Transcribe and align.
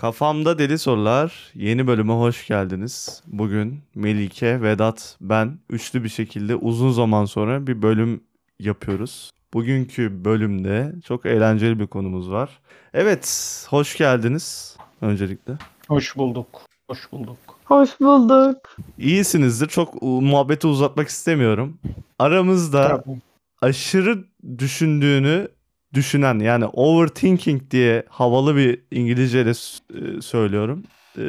Kafamda 0.00 0.58
Deli 0.58 0.78
Sorular 0.78 1.50
yeni 1.54 1.86
bölüme 1.86 2.12
hoş 2.12 2.46
geldiniz. 2.46 3.22
Bugün 3.26 3.80
Melike, 3.94 4.62
Vedat, 4.62 5.16
ben 5.20 5.58
üçlü 5.70 6.04
bir 6.04 6.08
şekilde 6.08 6.56
uzun 6.56 6.90
zaman 6.90 7.24
sonra 7.24 7.66
bir 7.66 7.82
bölüm 7.82 8.20
yapıyoruz. 8.60 9.30
Bugünkü 9.54 10.24
bölümde 10.24 10.94
çok 11.04 11.26
eğlenceli 11.26 11.78
bir 11.80 11.86
konumuz 11.86 12.30
var. 12.30 12.60
Evet, 12.94 13.66
hoş 13.70 13.96
geldiniz 13.96 14.76
öncelikle. 15.00 15.52
Hoş 15.88 16.16
bulduk. 16.16 16.60
Hoş 16.90 17.12
bulduk. 17.12 17.36
Hoş 17.64 18.00
bulduk. 18.00 18.76
İyisinizdir. 18.98 19.68
Çok 19.68 20.02
muhabbeti 20.02 20.66
uzatmak 20.66 21.08
istemiyorum. 21.08 21.78
Aramızda 22.18 22.88
Tabii. 22.88 23.18
aşırı 23.62 24.24
düşündüğünü 24.58 25.48
düşünen 25.94 26.38
yani 26.38 26.64
overthinking 26.64 27.70
diye 27.70 28.02
havalı 28.08 28.56
bir 28.56 28.82
İngilizceyle 28.90 29.50
e, 29.50 30.20
söylüyorum. 30.20 30.82
E, 31.18 31.22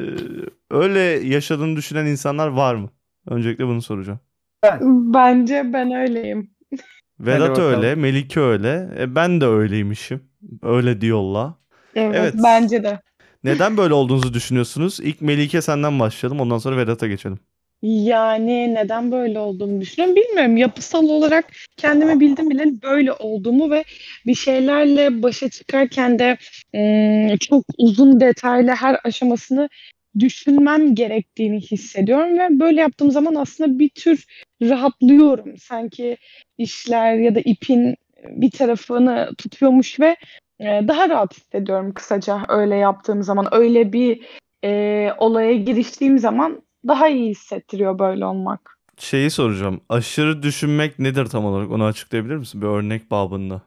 öyle 0.72 1.00
yaşadığını 1.28 1.76
düşünen 1.76 2.06
insanlar 2.06 2.48
var 2.48 2.76
mı? 2.76 2.90
Öncelikle 3.28 3.68
bunu 3.68 3.82
soracağım. 3.82 4.20
Bence 5.14 5.70
ben 5.74 5.92
öyleyim. 5.92 6.52
Vedat 7.20 7.60
öyle, 7.60 7.96
Melike 7.96 8.40
öyle. 8.40 8.90
E, 9.00 9.16
ben 9.16 9.42
de 9.42 9.46
öyleymişim. 9.46 10.22
Öyle 10.64 11.02
diyorlar. 11.02 11.52
Evet, 11.96 12.16
Evet. 12.16 12.36
bence 12.44 12.84
de. 12.84 13.00
Neden 13.44 13.78
böyle 13.78 13.94
olduğunuzu 13.94 14.34
düşünüyorsunuz? 14.34 15.00
İlk 15.00 15.22
Melike 15.22 15.62
senden 15.62 16.00
başlayalım. 16.00 16.40
Ondan 16.40 16.58
sonra 16.58 16.78
Vedat'a 16.78 17.08
geçelim. 17.08 17.40
Yani 17.82 18.74
neden 18.76 19.12
böyle 19.12 19.40
olduğumu 19.40 19.82
düşünüyorum 19.82 20.16
bilmiyorum. 20.16 20.58
Yapısal 20.58 21.04
olarak 21.10 21.46
kendimi 21.78 22.20
bildim 22.20 22.50
bile 22.50 22.82
böyle 22.82 23.14
olduğumu 23.14 23.72
ve 23.72 23.84
bir 24.26 24.36
şeylerle 24.36 25.24
başa 25.24 25.50
çıkarken 25.50 26.20
de 26.20 26.38
ım, 26.76 27.38
çok 27.38 27.66
uzun 27.78 28.20
detaylı 28.20 28.72
her 28.72 29.00
aşamasını 29.04 29.70
düşünmem 30.20 30.96
gerektiğini 30.96 31.62
hissediyorum 31.62 32.40
ve 32.40 32.60
böyle 32.60 32.82
yaptığım 32.82 33.12
zaman 33.12 33.36
aslında 33.36 33.80
bir 33.80 33.90
tür 33.90 34.26
rahatlıyorum. 34.62 35.58
Sanki 35.58 36.18
işler 36.58 37.16
ya 37.16 37.36
da 37.36 37.40
ipin 37.40 37.96
bir 38.24 38.52
tarafını 38.52 39.30
tutuyormuş 39.38 40.00
ve 40.00 40.16
e, 40.60 40.66
daha 40.66 41.10
rahat 41.10 41.38
hissediyorum 41.38 41.94
kısaca 41.94 42.42
öyle 42.50 42.76
yaptığım 42.76 43.24
zaman. 43.24 43.48
Öyle 43.52 43.94
bir 43.94 44.26
e, 44.64 45.10
olaya 45.18 45.54
giriştiğim 45.54 46.20
zaman 46.20 46.62
daha 46.88 47.08
iyi 47.08 47.30
hissettiriyor 47.30 48.00
böyle 48.00 48.26
olmak. 48.26 48.80
Şeyi 48.98 49.30
soracağım. 49.30 49.82
Aşırı 49.90 50.44
düşünmek 50.44 51.00
nedir 51.00 51.26
tam 51.26 51.46
olarak? 51.46 51.72
Onu 51.72 51.84
açıklayabilir 51.84 52.36
misin? 52.36 52.62
Bir 52.62 52.68
örnek 52.68 53.12
babında. 53.12 53.62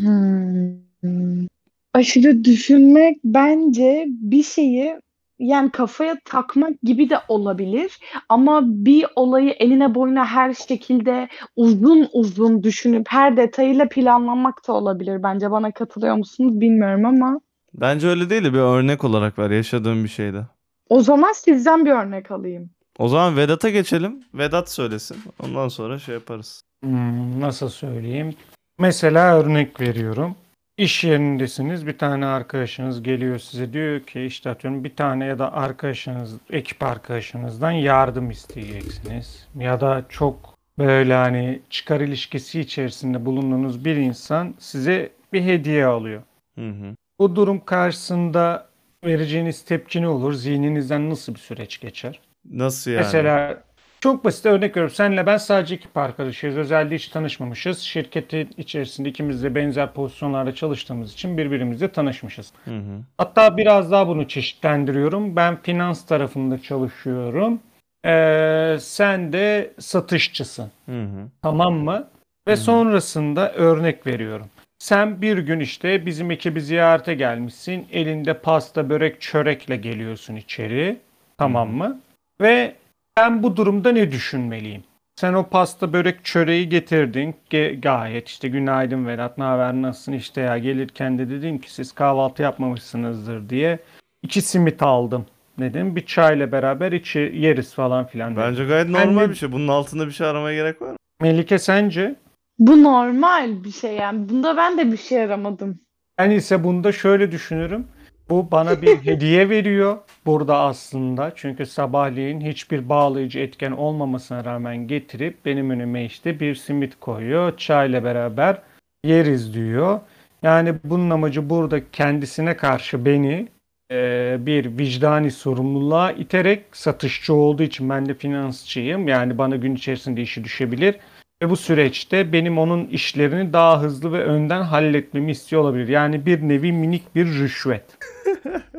Hmm. 0.00 1.46
Aşırı 1.94 2.44
düşünmek 2.44 3.18
bence 3.24 4.04
bir 4.08 4.42
şeyi 4.42 5.00
yani 5.38 5.70
kafaya 5.70 6.16
takmak 6.24 6.82
gibi 6.82 7.10
de 7.10 7.18
olabilir 7.28 7.98
ama 8.28 8.62
bir 8.64 9.06
olayı 9.16 9.50
eline 9.50 9.94
boyuna 9.94 10.26
her 10.26 10.54
şekilde 10.54 11.28
uzun 11.56 12.08
uzun 12.12 12.62
düşünüp 12.62 13.06
her 13.08 13.36
detayıyla 13.36 13.88
planlamak 13.88 14.68
da 14.68 14.72
olabilir 14.72 15.22
bence. 15.22 15.50
Bana 15.50 15.72
katılıyor 15.72 16.16
musunuz 16.16 16.60
bilmiyorum 16.60 17.04
ama 17.04 17.40
Bence 17.74 18.08
öyle 18.08 18.30
değil 18.30 18.44
de 18.44 18.52
bir 18.52 18.58
örnek 18.58 19.04
olarak 19.04 19.38
ver 19.38 19.50
yaşadığın 19.50 20.04
bir 20.04 20.08
şeyde. 20.08 20.46
O 20.88 21.02
zaman 21.02 21.32
sizden 21.32 21.84
bir 21.84 21.90
örnek 21.90 22.30
alayım. 22.30 22.70
O 22.98 23.08
zaman 23.08 23.36
Vedat'a 23.36 23.70
geçelim. 23.70 24.24
Vedat 24.34 24.70
söylesin. 24.70 25.16
Ondan 25.42 25.68
sonra 25.68 25.98
şey 25.98 26.14
yaparız. 26.14 26.62
Hmm, 26.84 27.40
nasıl 27.40 27.68
söyleyeyim? 27.68 28.34
Mesela 28.78 29.38
örnek 29.38 29.80
veriyorum. 29.80 30.36
İş 30.78 31.04
yerindesiniz. 31.04 31.86
Bir 31.86 31.98
tane 31.98 32.26
arkadaşınız 32.26 33.02
geliyor 33.02 33.38
size 33.38 33.72
diyor 33.72 34.00
ki 34.00 34.22
işte 34.22 34.50
atıyorum 34.50 34.84
bir 34.84 34.96
tane 34.96 35.24
ya 35.24 35.38
da 35.38 35.52
arkadaşınız, 35.52 36.34
ekip 36.50 36.82
arkadaşınızdan 36.82 37.70
yardım 37.70 38.30
isteyeceksiniz. 38.30 39.48
Ya 39.58 39.80
da 39.80 40.04
çok 40.08 40.58
böyle 40.78 41.14
hani 41.14 41.60
çıkar 41.70 42.00
ilişkisi 42.00 42.60
içerisinde 42.60 43.26
bulunduğunuz 43.26 43.84
bir 43.84 43.96
insan 43.96 44.54
size 44.58 45.12
bir 45.32 45.42
hediye 45.42 45.86
alıyor. 45.86 46.22
Hı 46.58 46.68
hı. 46.68 46.94
Bu 47.18 47.36
durum 47.36 47.64
karşısında 47.64 48.67
vereceğiniz 49.04 49.64
tepki 49.64 50.02
ne 50.02 50.08
olur? 50.08 50.32
Zihninizden 50.32 51.10
nasıl 51.10 51.34
bir 51.34 51.40
süreç 51.40 51.80
geçer? 51.80 52.20
Nasıl 52.50 52.90
yani? 52.90 53.00
Mesela 53.00 53.62
çok 54.00 54.24
basit 54.24 54.46
örnek 54.46 54.70
veriyorum. 54.70 54.94
Senle 54.94 55.26
ben 55.26 55.36
sadece 55.36 55.74
ekip 55.74 55.96
arkadaşıyız. 55.96 56.56
Özelde 56.56 56.94
hiç 56.94 57.08
tanışmamışız. 57.08 57.78
Şirketin 57.78 58.50
içerisinde 58.56 59.08
ikimiz 59.08 59.42
de 59.42 59.54
benzer 59.54 59.92
pozisyonlarda 59.92 60.54
çalıştığımız 60.54 61.12
için 61.12 61.38
birbirimizle 61.38 61.92
tanışmışız. 61.92 62.52
Hı 62.64 62.76
hı. 62.76 63.00
Hatta 63.18 63.56
biraz 63.56 63.90
daha 63.90 64.08
bunu 64.08 64.28
çeşitlendiriyorum. 64.28 65.36
Ben 65.36 65.62
finans 65.62 66.06
tarafında 66.06 66.62
çalışıyorum. 66.62 67.60
Ee, 68.06 68.76
sen 68.80 69.32
de 69.32 69.72
satışçısın. 69.78 70.70
Hı 70.86 71.02
hı. 71.02 71.28
Tamam 71.42 71.74
mı? 71.74 72.08
Ve 72.48 72.56
sonrasında 72.56 73.52
örnek 73.52 74.06
veriyorum. 74.06 74.46
Sen 74.78 75.22
bir 75.22 75.38
gün 75.38 75.60
işte 75.60 76.06
bizim 76.06 76.30
ekibi 76.30 76.60
ziyarete 76.60 77.14
gelmişsin. 77.14 77.86
Elinde 77.92 78.34
pasta, 78.34 78.90
börek, 78.90 79.20
çörekle 79.20 79.76
geliyorsun 79.76 80.36
içeri. 80.36 80.96
Tamam 81.38 81.70
mı? 81.70 82.00
Ve 82.40 82.74
ben 83.16 83.42
bu 83.42 83.56
durumda 83.56 83.92
ne 83.92 84.10
düşünmeliyim? 84.12 84.84
Sen 85.16 85.32
o 85.32 85.48
pasta, 85.48 85.92
börek, 85.92 86.24
çöreği 86.24 86.68
getirdin. 86.68 87.34
Ge- 87.50 87.80
gayet 87.80 88.28
işte 88.28 88.48
günaydın 88.48 89.06
Vedat, 89.06 89.38
ne 89.38 89.44
haber, 89.44 89.72
nasılsın? 89.74 90.12
İşte 90.12 90.40
ya 90.40 90.58
gelirken 90.58 91.18
de 91.18 91.30
dedim 91.30 91.58
ki 91.58 91.72
siz 91.72 91.92
kahvaltı 91.92 92.42
yapmamışsınızdır 92.42 93.48
diye. 93.48 93.78
iki 94.22 94.42
simit 94.42 94.82
aldım 94.82 95.26
dedim. 95.58 95.96
Bir 95.96 96.06
çayla 96.06 96.52
beraber 96.52 96.92
içi 96.92 97.32
yeriz 97.34 97.74
falan 97.74 98.06
filan 98.06 98.36
dedim. 98.36 98.42
Bence 98.50 98.64
gayet 98.64 98.88
normal 98.88 99.24
de- 99.26 99.30
bir 99.30 99.34
şey. 99.34 99.52
Bunun 99.52 99.68
altında 99.68 100.06
bir 100.06 100.12
şey 100.12 100.26
aramaya 100.26 100.56
gerek 100.56 100.82
var 100.82 100.90
mı? 100.90 100.96
Melike 101.20 101.58
sence? 101.58 102.14
Bu 102.58 102.82
normal 102.82 103.64
bir 103.64 103.70
şey 103.70 103.94
yani. 103.94 104.28
Bunda 104.28 104.56
ben 104.56 104.78
de 104.78 104.92
bir 104.92 104.96
şey 104.96 105.22
aramadım. 105.22 105.80
Ben 106.18 106.30
ise 106.30 106.64
bunda 106.64 106.92
şöyle 106.92 107.32
düşünürüm. 107.32 107.86
Bu 108.30 108.50
bana 108.50 108.82
bir 108.82 108.96
hediye 109.04 109.48
veriyor 109.48 109.98
burada 110.26 110.58
aslında. 110.58 111.32
Çünkü 111.34 111.66
sabahleyin 111.66 112.40
hiçbir 112.40 112.88
bağlayıcı 112.88 113.38
etken 113.38 113.72
olmamasına 113.72 114.44
rağmen 114.44 114.76
getirip 114.76 115.44
benim 115.44 115.70
önüme 115.70 116.04
işte 116.04 116.40
bir 116.40 116.54
simit 116.54 117.00
koyuyor. 117.00 117.56
Çayla 117.56 118.04
beraber 118.04 118.62
yeriz 119.04 119.54
diyor. 119.54 120.00
Yani 120.42 120.74
bunun 120.84 121.10
amacı 121.10 121.50
burada 121.50 121.90
kendisine 121.90 122.56
karşı 122.56 123.04
beni 123.04 123.48
e, 123.92 124.36
bir 124.40 124.78
vicdani 124.78 125.30
sorumluluğa 125.30 126.12
iterek 126.12 126.64
satışçı 126.72 127.34
olduğu 127.34 127.62
için 127.62 127.88
ben 127.88 128.08
de 128.08 128.14
finansçıyım. 128.14 129.08
Yani 129.08 129.38
bana 129.38 129.56
gün 129.56 129.74
içerisinde 129.74 130.22
işi 130.22 130.44
düşebilir. 130.44 130.96
Ve 131.42 131.50
bu 131.50 131.56
süreçte 131.56 132.32
benim 132.32 132.58
onun 132.58 132.86
işlerini 132.86 133.52
daha 133.52 133.82
hızlı 133.82 134.12
ve 134.12 134.24
önden 134.24 134.62
halletmemi 134.62 135.30
istiyor 135.30 135.62
olabilir. 135.62 135.88
Yani 135.88 136.26
bir 136.26 136.48
nevi 136.48 136.72
minik 136.72 137.14
bir 137.14 137.26
rüşvet. 137.26 137.84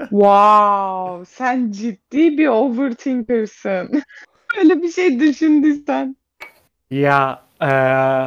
Wow, 0.10 1.26
sen 1.26 1.72
ciddi 1.72 2.38
bir 2.38 2.48
overthinker'sın. 2.48 4.04
Böyle 4.58 4.82
bir 4.82 4.92
şey 4.92 5.20
düşündüysen. 5.20 6.16
Ya 6.92 7.44
eee, 7.62 7.68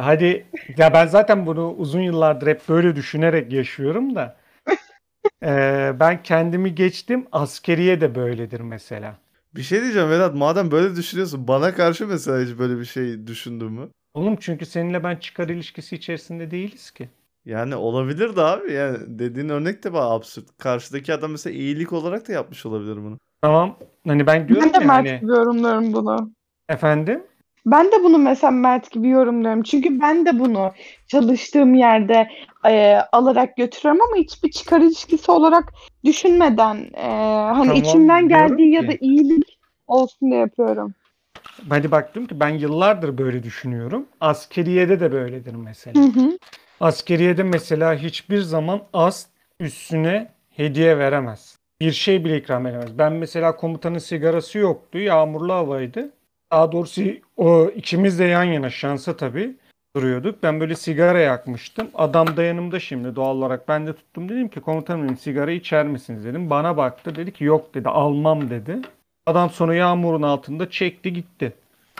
hadi 0.03 0.45
ya 0.77 0.93
ben 0.93 1.07
zaten 1.07 1.45
bunu 1.45 1.71
uzun 1.77 2.01
yıllardır 2.01 2.47
hep 2.47 2.69
böyle 2.69 2.95
düşünerek 2.95 3.53
yaşıyorum 3.53 4.15
da. 4.15 4.35
Eee, 5.43 5.95
ben 5.99 6.23
kendimi 6.23 6.75
geçtim. 6.75 7.25
Askeriye 7.31 8.01
de 8.01 8.15
böyledir 8.15 8.59
mesela. 8.59 9.17
Bir 9.55 9.61
şey 9.63 9.81
diyeceğim 9.81 10.09
Vedat. 10.09 10.35
Madem 10.35 10.71
böyle 10.71 10.95
düşünüyorsun 10.95 11.47
bana 11.47 11.75
karşı 11.75 12.07
mesela 12.07 12.41
hiç 12.45 12.59
böyle 12.59 12.79
bir 12.79 12.85
şey 12.85 13.27
düşündün 13.27 13.71
mü? 13.71 13.89
Oğlum 14.13 14.35
çünkü 14.39 14.65
seninle 14.65 15.03
ben 15.03 15.15
çıkar 15.15 15.49
ilişkisi 15.49 15.95
içerisinde 15.95 16.51
değiliz 16.51 16.91
ki. 16.91 17.09
Yani 17.45 17.75
olabilir 17.75 18.35
de 18.35 18.41
abi. 18.41 18.73
Yani 18.73 18.97
dediğin 19.07 19.49
örnek 19.49 19.83
de 19.83 19.93
bana 19.93 20.09
absürt. 20.11 20.57
Karşıdaki 20.57 21.13
adam 21.13 21.31
mesela 21.31 21.55
iyilik 21.55 21.93
olarak 21.93 22.27
da 22.27 22.31
yapmış 22.33 22.65
olabilir 22.65 22.95
bunu. 22.97 23.17
Tamam. 23.41 23.77
Hani 24.07 24.27
ben 24.27 24.47
diyorum 24.47 24.65
Ben 24.73 24.73
de 24.73 24.83
ya 24.83 24.87
Mert 24.87 25.07
hani 25.07 25.19
gibi 25.21 25.31
yorumluyorum 25.31 25.93
bunu. 25.93 26.31
efendim. 26.69 27.23
Ben 27.65 27.85
de 27.91 28.03
bunu 28.03 28.17
mesela 28.17 28.51
Mert 28.51 28.91
gibi 28.91 29.09
yorumluyorum. 29.09 29.63
Çünkü 29.63 30.01
ben 30.01 30.25
de 30.25 30.39
bunu 30.39 30.71
çalıştığım 31.07 31.73
yerde 31.75 32.27
e, 32.65 32.95
alarak 33.11 33.57
götürüyorum 33.57 34.01
ama 34.01 34.15
hiçbir 34.17 34.51
çıkar 34.51 34.81
ilişkisi 34.81 35.31
olarak 35.31 35.73
düşünmeden 36.05 36.75
e, 36.93 37.07
hani 37.53 37.67
Tamam, 37.67 37.81
içimden 37.83 38.27
geldiği 38.29 38.73
ya 38.73 38.81
ki- 38.81 38.87
da 38.87 38.93
iyilik 39.01 39.57
olsun 39.87 40.29
diye 40.31 40.39
yapıyorum. 40.39 40.93
Hadi 41.69 41.91
baktım 41.91 42.25
ki 42.25 42.39
ben 42.39 42.49
yıllardır 42.49 43.17
böyle 43.17 43.43
düşünüyorum. 43.43 44.05
Askeriyede 44.21 44.99
de 44.99 45.11
böyledir 45.11 45.55
mesela. 45.55 46.01
Hı 46.01 46.05
hı. 46.19 46.37
Askeriyede 46.79 47.43
mesela 47.43 47.95
hiçbir 47.95 48.41
zaman 48.41 48.81
ast 48.93 49.29
üstüne 49.59 50.31
hediye 50.49 50.97
veremez. 50.97 51.57
Bir 51.79 51.91
şey 51.91 52.25
bile 52.25 52.37
ikram 52.37 52.67
edemez. 52.67 52.97
Ben 52.97 53.13
mesela 53.13 53.55
komutanın 53.55 53.97
sigarası 53.97 54.57
yoktu. 54.57 54.97
Yağmurlu 54.97 55.53
havaydı. 55.53 56.09
Daha 56.51 56.71
doğrusu 56.71 57.01
o 57.37 57.69
ikimiz 57.75 58.19
de 58.19 58.23
yan 58.23 58.43
yana 58.43 58.69
şansa 58.69 59.17
tabii. 59.17 59.55
duruyorduk. 59.95 60.43
Ben 60.43 60.59
böyle 60.59 60.75
sigara 60.75 61.19
yakmıştım. 61.19 61.87
Adam 61.93 62.37
da 62.37 62.43
yanımda 62.43 62.79
şimdi 62.79 63.15
doğal 63.15 63.37
olarak. 63.37 63.67
Ben 63.67 63.87
de 63.87 63.93
tuttum 63.93 64.29
dedim 64.29 64.47
ki 64.47 64.61
komutanım 64.61 65.17
sigara 65.17 65.51
içer 65.51 65.85
misiniz 65.85 66.25
dedim. 66.25 66.49
Bana 66.49 66.77
baktı 66.77 67.15
dedi 67.15 67.33
ki 67.33 67.43
yok 67.43 67.73
dedi 67.73 67.89
almam 67.89 68.49
dedi. 68.49 68.79
Adam 69.25 69.49
sonra 69.49 69.75
yağmurun 69.75 70.21
altında 70.21 70.69
çekti 70.69 71.13
gitti. 71.13 71.53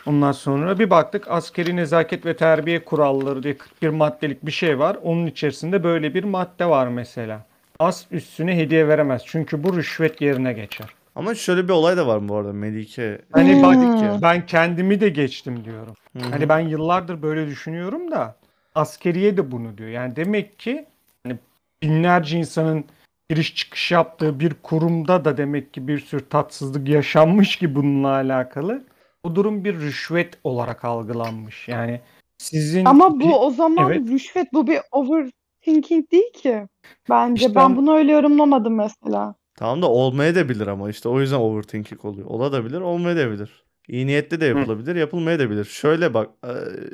Ondan 0.06 0.32
sonra 0.32 0.80
bir 0.80 0.90
baktık 0.90 1.32
askeri 1.32 1.76
nezaket 1.76 2.26
ve 2.26 2.36
terbiye 2.38 2.84
kuralları 2.86 3.44
diye 3.44 3.58
41 3.58 3.90
maddelik 3.90 4.46
bir 4.46 4.52
şey 4.52 4.80
var. 4.80 4.98
Onun 5.04 5.26
içerisinde 5.26 5.84
böyle 5.84 6.14
bir 6.14 6.24
madde 6.24 6.66
var 6.66 6.88
mesela. 6.88 7.46
As 7.80 8.06
üstüne 8.12 8.58
hediye 8.58 8.88
veremez. 8.88 9.22
Çünkü 9.26 9.64
bu 9.64 9.78
rüşvet 9.78 10.22
yerine 10.22 10.54
geçer. 10.54 10.88
Ama 11.16 11.36
şöyle 11.36 11.64
bir 11.64 11.74
olay 11.74 11.98
da 11.98 12.08
var 12.08 12.28
bu 12.30 12.36
arada 12.36 12.54
Melike. 12.54 13.22
Hani 13.32 13.56
Hmm. 13.56 13.64
bak 13.64 13.78
ben 14.22 14.46
kendimi 14.46 15.02
de 15.02 15.10
geçtim 15.10 15.66
diyorum. 15.66 15.96
Hı 16.18 16.20
hı. 16.20 16.30
Hani 16.32 16.50
ben 16.50 16.60
yıllardır 16.60 17.22
böyle 17.22 17.48
düşünüyorum 17.48 18.12
da 18.12 18.36
askeriye 18.76 19.38
de 19.38 19.52
bunu 19.52 19.78
diyor. 19.78 19.90
Yani 19.90 20.16
demek 20.16 20.60
ki 20.60 20.86
hani 21.24 21.38
binlerce 21.84 22.38
insanın 22.38 22.86
giriş 23.34 23.56
çıkış 23.56 23.92
yaptığı 23.92 24.40
bir 24.40 24.54
kurumda 24.64 25.26
da 25.26 25.38
demek 25.38 25.74
ki 25.74 25.88
bir 25.88 26.00
sürü 26.00 26.30
tatsızlık 26.30 26.90
yaşanmış 26.90 27.56
ki 27.56 27.76
bununla 27.76 28.08
alakalı. 28.08 28.84
Bu 29.26 29.36
durum 29.36 29.64
bir 29.64 29.76
rüşvet 29.76 30.40
olarak 30.44 30.86
algılanmış. 30.86 31.68
Yani 31.68 32.02
sizin 32.38 32.86
Ama 32.86 33.20
bu 33.20 33.46
o 33.46 33.52
zaman 33.52 33.92
Evet. 33.92 34.10
rüşvet 34.10 34.54
bu 34.54 34.68
bir 34.68 34.80
overthinking 34.92 36.12
değil 36.12 36.34
ki. 36.34 36.68
Bence 37.10 37.46
İşte 37.46 37.56
ben 37.56 37.70
on- 37.70 37.76
bunu 37.76 37.96
öyle 37.98 38.12
yorumlamadım 38.12 38.76
mesela. 38.76 39.36
Tamam 39.56 39.82
da 39.82 39.90
olmaya 39.90 40.36
da 40.36 40.50
bilir 40.50 40.68
ama 40.68 40.90
işte 40.90 41.10
o 41.10 41.22
yüzden 41.22 41.40
overthinking 41.40 42.06
oluyor. 42.06 42.28
Olabilir, 42.28 42.82
olmayabilir. 42.82 43.64
İyi 43.88 44.08
niyetli 44.08 44.42
de 44.42 44.46
yapılabilir, 44.46 44.96
yapılmayabilir. 44.96 45.66
Şöyle 45.66 46.14
bak, 46.14 46.30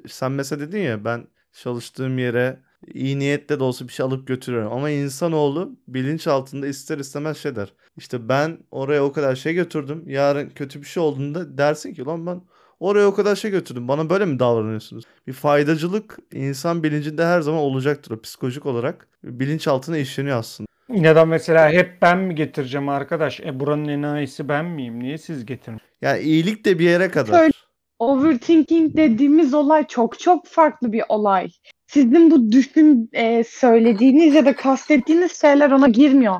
sen 0.08 0.32
mesela 0.32 0.60
dedin 0.60 0.80
ya 0.80 1.06
ben 1.06 1.28
çalıştığım 1.54 2.18
yere 2.20 2.60
iyi 2.94 3.20
niyetle 3.20 3.60
de 3.60 3.64
olsa 3.64 3.88
bir 3.88 3.94
şey 3.94 4.06
alıp 4.06 4.28
götürüyorum. 4.28 4.72
Ama 4.72 4.90
insanoğlu 4.90 5.72
bilinç 5.88 6.28
altında 6.28 6.68
ister 6.68 6.98
istemez 6.98 7.38
şey 7.38 7.56
der. 7.56 7.74
İşte 7.98 8.30
ben 8.30 8.58
oraya 8.72 9.04
o 9.04 9.12
kadar 9.12 9.36
şey 9.36 9.54
götürdüm. 9.54 10.04
Yarın 10.08 10.50
kötü 10.50 10.81
bir 10.81 10.86
şey 10.88 11.04
olduğunda 11.04 11.58
dersin 11.58 11.94
ki 11.94 12.06
lan 12.06 12.26
ben 12.28 12.42
oraya 12.80 13.08
o 13.08 13.14
kadar 13.14 13.36
şey 13.36 13.52
götürdüm. 13.52 13.88
Bana 13.88 14.10
böyle 14.10 14.26
mi 14.26 14.40
davranıyorsunuz? 14.40 15.04
Bir 15.28 15.34
faydacılık 15.34 16.18
insan 16.34 16.84
bilincinde 16.84 17.26
her 17.26 17.42
zaman 17.42 17.60
olacaktır. 17.60 18.12
O 18.12 18.22
psikolojik 18.22 18.66
olarak 18.66 19.08
bilinç 19.24 19.68
altına 19.68 19.98
işleniyor 19.98 20.38
aslında. 20.38 20.68
da 21.16 21.26
mesela 21.26 21.70
hep 21.72 22.02
ben 22.02 22.18
mi 22.20 22.36
getireceğim 22.36 22.90
arkadaş? 22.90 23.40
E 23.40 23.60
buranın 23.60 23.88
enayisi 23.88 24.50
ben 24.50 24.66
miyim? 24.66 25.00
Niye 25.00 25.18
siz 25.18 25.46
getirin? 25.46 25.80
Yani 26.02 26.20
iyilik 26.22 26.66
de 26.66 26.80
bir 26.80 26.86
yere 26.86 27.12
kadar. 27.12 27.38
Şöyle- 27.40 27.52
Overthinking 28.00 28.98
dediğimiz 28.98 29.54
olay 29.54 29.88
çok 29.88 30.20
çok 30.20 30.48
farklı 30.48 30.94
bir 30.94 31.04
olay. 31.10 31.50
Sizin 31.94 32.32
bu 32.32 32.52
düşün 32.52 33.10
e, 33.14 33.44
söylediğiniz 33.44 34.36
ya 34.36 34.46
da 34.46 34.56
kastettiğiniz 34.56 35.42
şeyler 35.42 35.72
ona 35.72 35.88
girmiyor. 35.88 36.36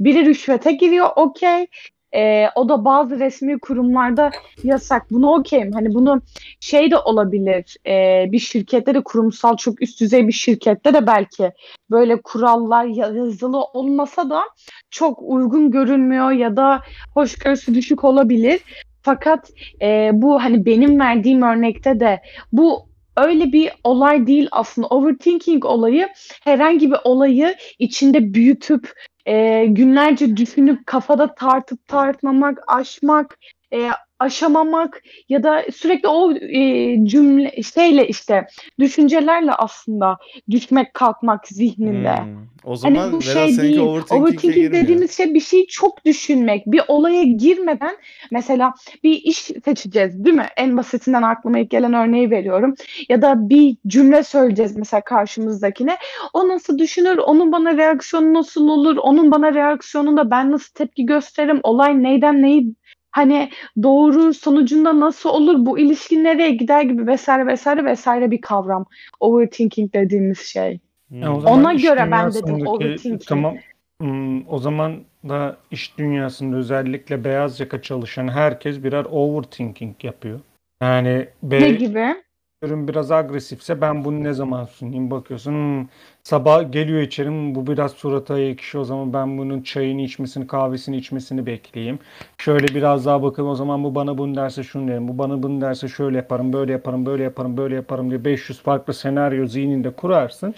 Biri 0.00 0.24
rüşvete 0.26 0.72
giriyor, 0.72 1.08
okey. 1.16 1.66
E, 2.14 2.46
o 2.54 2.68
da 2.68 2.84
bazı 2.84 3.20
resmi 3.20 3.58
kurumlarda 3.58 4.30
yasak. 4.62 5.10
Bunu 5.10 5.32
okeyim. 5.34 5.72
Hani 5.72 5.94
bunu 5.94 6.22
şey 6.60 6.90
de 6.90 6.96
olabilir. 6.96 7.76
e, 7.86 8.24
bir 8.32 8.38
şirkette 8.38 8.94
de 8.94 9.00
kurumsal 9.04 9.56
çok 9.56 9.82
üst 9.82 10.00
düzey 10.00 10.28
bir 10.28 10.32
şirkette 10.32 10.94
de 10.94 11.06
belki 11.06 11.52
böyle 11.90 12.20
kurallar 12.22 12.84
ya- 12.84 13.12
yazılı 13.14 13.62
olmasa 13.62 14.30
da 14.30 14.42
çok 14.90 15.18
uygun 15.22 15.70
görünmüyor 15.70 16.30
ya 16.30 16.56
da 16.56 16.80
hoşgörüsü 17.14 17.74
düşük 17.74 18.04
olabilir. 18.04 18.60
Fakat 19.02 19.50
e, 19.82 20.10
bu 20.12 20.42
hani 20.44 20.66
benim 20.66 21.00
verdiğim 21.00 21.42
örnekte 21.42 22.00
de 22.00 22.22
bu 22.52 22.93
öyle 23.16 23.52
bir 23.52 23.72
olay 23.84 24.26
değil 24.26 24.48
aslında. 24.52 24.88
Overthinking 24.88 25.64
olayı 25.64 26.08
herhangi 26.44 26.90
bir 26.90 26.98
olayı 27.04 27.54
içinde 27.78 28.34
büyütüp 28.34 28.92
e, 29.26 29.66
günlerce 29.66 30.36
düşünüp 30.36 30.86
kafada 30.86 31.34
tartıp 31.34 31.88
tartmamak, 31.88 32.58
aşmak, 32.66 33.38
e, 33.72 33.90
aşamamak 34.18 35.02
ya 35.28 35.42
da 35.42 35.64
sürekli 35.74 36.08
o 36.08 36.32
e, 36.32 37.06
cümle 37.06 37.62
şeyle 37.62 38.08
işte 38.08 38.46
düşüncelerle 38.78 39.52
aslında 39.52 40.16
düşmek 40.50 40.94
kalkmak 40.94 41.48
zihninde. 41.48 42.18
Hmm. 42.18 42.54
O 42.64 42.76
zaman 42.76 42.96
Hani 42.96 43.12
bu 43.12 43.16
Vedat 43.16 43.32
şey 43.32 43.58
değil. 43.58 43.78
Overthinking 44.10 44.72
dediğimiz 44.72 45.16
şey 45.16 45.34
bir 45.34 45.40
şeyi 45.40 45.66
çok 45.66 46.04
düşünmek. 46.04 46.66
Bir 46.66 46.82
olaya 46.88 47.22
girmeden 47.22 47.96
mesela 48.30 48.74
bir 49.04 49.22
iş 49.22 49.36
seçeceğiz 49.36 50.24
değil 50.24 50.36
mi? 50.36 50.46
En 50.56 50.76
basitinden 50.76 51.22
aklıma 51.22 51.58
ilk 51.58 51.70
gelen 51.70 51.94
örneği 51.94 52.30
veriyorum. 52.30 52.74
Ya 53.08 53.22
da 53.22 53.48
bir 53.48 53.76
cümle 53.86 54.22
söyleyeceğiz 54.22 54.76
mesela 54.76 55.00
karşımızdakine. 55.00 55.96
O 56.32 56.48
nasıl 56.48 56.78
düşünür? 56.78 57.16
Onun 57.16 57.52
bana 57.52 57.76
reaksiyonu 57.76 58.34
nasıl 58.34 58.68
olur? 58.68 58.96
Onun 58.96 59.30
bana 59.30 59.54
reaksiyonunda 59.54 60.30
ben 60.30 60.50
nasıl 60.50 60.74
tepki 60.74 61.06
gösteririm? 61.06 61.60
Olay 61.62 62.02
neyden 62.02 62.42
neyi 62.42 62.74
hani 63.14 63.50
doğru 63.82 64.34
sonucunda 64.34 65.00
nasıl 65.00 65.28
olur? 65.30 65.66
Bu 65.66 65.78
ilişki 65.78 66.24
nereye 66.24 66.50
gider 66.50 66.82
gibi 66.82 67.06
vesaire 67.06 67.46
vesaire 67.46 67.84
vesaire 67.84 68.30
bir 68.30 68.40
kavram. 68.40 68.86
Overthinking 69.20 69.94
dediğimiz 69.94 70.38
şey. 70.38 70.78
Hmm. 71.08 71.22
Ya 71.22 71.36
o 71.36 71.40
zaman 71.40 71.60
Ona 71.60 71.72
göre 71.72 72.10
ben 72.10 72.34
dedim 72.34 72.66
overthinking. 72.66 73.22
Tamam. 73.26 73.56
Hmm, 74.00 74.48
o 74.48 74.58
zaman 74.58 75.04
da 75.28 75.56
iş 75.70 75.98
dünyasında 75.98 76.56
özellikle 76.56 77.24
beyaz 77.24 77.60
yaka 77.60 77.82
çalışan 77.82 78.28
herkes 78.28 78.84
birer 78.84 79.06
overthinking 79.10 80.04
yapıyor. 80.04 80.40
Yani 80.82 81.28
Ne 81.42 81.60
be, 81.60 81.70
gibi? 81.70 82.14
ürün 82.62 82.88
biraz 82.88 83.10
agresifse 83.10 83.80
ben 83.80 84.04
bunu 84.04 84.24
ne 84.24 84.32
zaman 84.32 84.64
sunayım 84.64 85.10
bakıyorsun. 85.10 85.52
hmm, 85.52 85.86
sabah 86.24 86.72
geliyor 86.72 87.00
içeri 87.02 87.28
"Hmm, 87.28 87.54
bu 87.54 87.66
biraz 87.66 87.92
surata 87.92 88.38
ekşi 88.38 88.78
o 88.78 88.84
zaman 88.84 89.12
ben 89.12 89.38
bunun 89.38 89.62
çayını 89.62 90.02
içmesini 90.02 90.46
kahvesini 90.46 90.96
içmesini 90.96 91.46
bekleyeyim. 91.46 91.98
Şöyle 92.38 92.74
biraz 92.74 93.06
daha 93.06 93.22
bakalım 93.22 93.48
o 93.50 93.54
zaman 93.54 93.84
bu 93.84 93.94
bana 93.94 94.18
bunu 94.18 94.34
derse 94.36 94.62
şunu 94.62 94.88
derim. 94.88 95.08
Bu 95.08 95.18
bana 95.18 95.42
bunu 95.42 95.60
derse 95.60 95.88
şöyle 95.88 96.16
yaparım 96.16 96.52
böyle 96.52 96.72
yaparım 96.72 97.06
böyle 97.06 97.22
yaparım 97.22 97.56
böyle 97.56 97.74
yaparım 97.74 98.10
diye 98.10 98.24
500 98.24 98.62
farklı 98.62 98.94
senaryo 98.94 99.46
zihninde 99.46 99.90
kurarsın. 99.90 100.54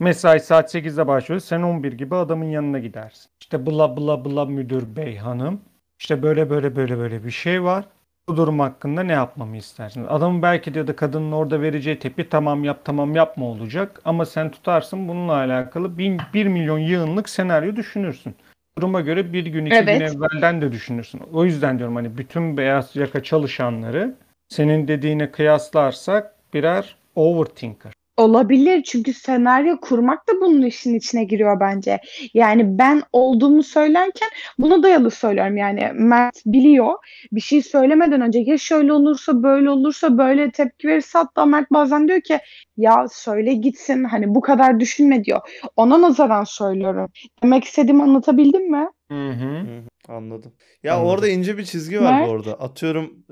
Mesai 0.00 0.40
saat 0.40 0.70
8'de 0.72 1.06
başlıyor. 1.06 1.40
Sen 1.40 1.62
11 1.62 1.92
gibi 1.92 2.14
adamın 2.14 2.44
yanına 2.46 2.78
gidersin. 2.78 3.30
İşte 3.40 3.66
bla 3.66 3.96
bla 3.96 4.24
bla 4.24 4.44
müdür 4.44 4.96
bey 4.96 5.16
hanım. 5.16 5.60
İşte 5.98 6.22
böyle 6.22 6.50
böyle 6.50 6.76
böyle 6.76 6.98
böyle 6.98 7.24
bir 7.24 7.30
şey 7.30 7.62
var. 7.64 7.84
Bu 8.28 8.36
durum 8.36 8.60
hakkında 8.60 9.02
ne 9.02 9.12
yapmamı 9.12 9.56
istersiniz? 9.56 10.06
Adamın 10.10 10.42
belki 10.42 10.74
de 10.74 10.78
ya 10.78 10.86
da 10.86 10.96
kadının 10.96 11.32
orada 11.32 11.60
vereceği 11.62 11.98
tepki 11.98 12.28
tamam 12.28 12.64
yap 12.64 12.80
tamam 12.84 13.14
yapma 13.14 13.46
olacak. 13.46 14.00
Ama 14.04 14.26
sen 14.26 14.50
tutarsın 14.50 15.08
bununla 15.08 15.32
alakalı 15.32 15.98
1 15.98 16.46
milyon 16.46 16.78
yığınlık 16.78 17.28
senaryo 17.28 17.76
düşünürsün. 17.76 18.34
Duruma 18.78 19.00
göre 19.00 19.32
bir 19.32 19.46
gün 19.46 19.66
iki 19.66 19.80
gün 19.80 19.86
Evet. 19.86 20.14
evvelden 20.16 20.62
de 20.62 20.72
düşünürsün. 20.72 21.20
O 21.32 21.44
yüzden 21.44 21.78
diyorum 21.78 21.96
hani 21.96 22.18
bütün 22.18 22.56
beyaz 22.56 22.96
yaka 22.96 23.22
çalışanları 23.22 24.14
senin 24.48 24.88
dediğine 24.88 25.30
kıyaslarsak 25.30 26.34
birer 26.54 26.96
overthinker. 27.14 27.92
Olabilir 28.18 28.82
çünkü 28.82 29.12
senaryo 29.12 29.80
kurmak 29.80 30.28
da 30.28 30.32
bunun 30.40 30.62
işin 30.62 30.94
içine 30.94 31.24
giriyor 31.24 31.60
bence. 31.60 31.98
Yani 32.34 32.78
ben 32.78 33.02
olduğumu 33.12 33.62
söylerken 33.62 34.28
buna 34.58 34.82
dayalı 34.82 35.10
söylüyorum. 35.10 35.56
Yani 35.56 35.90
Mert 35.94 36.36
biliyor 36.46 36.94
bir 37.32 37.40
şey 37.40 37.62
söylemeden 37.62 38.20
önce 38.20 38.38
ya 38.38 38.58
şöyle 38.58 38.92
olursa 38.92 39.42
böyle 39.42 39.70
olursa 39.70 40.18
böyle 40.18 40.50
tepki 40.50 40.88
verirse 40.88 41.18
hatta 41.18 41.46
Mert 41.46 41.70
bazen 41.70 42.08
diyor 42.08 42.20
ki 42.20 42.38
ya 42.76 43.06
söyle 43.12 43.54
gitsin 43.54 44.04
hani 44.04 44.34
bu 44.34 44.40
kadar 44.40 44.80
düşünme 44.80 45.24
diyor. 45.24 45.40
Ona 45.76 46.00
nazaran 46.00 46.44
söylüyorum. 46.44 47.10
Demek 47.42 47.64
istediğimi 47.64 48.02
anlatabildim 48.02 48.70
mi? 48.70 48.88
Hı 49.10 49.28
hı. 49.30 49.44
Hı 49.44 49.60
hı, 49.60 49.82
Anladım. 50.08 50.52
Ya 50.82 50.94
Anladım. 50.94 51.10
orada 51.10 51.28
ince 51.28 51.58
bir 51.58 51.64
çizgi 51.64 52.00
var 52.00 52.22
bu 52.22 52.26
Mert? 52.26 52.30
arada. 52.30 52.60
Atıyorum 52.60 53.24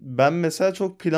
ben 0.00 0.32
mesela 0.32 0.74
çok 0.74 1.04
Hı 1.04 1.08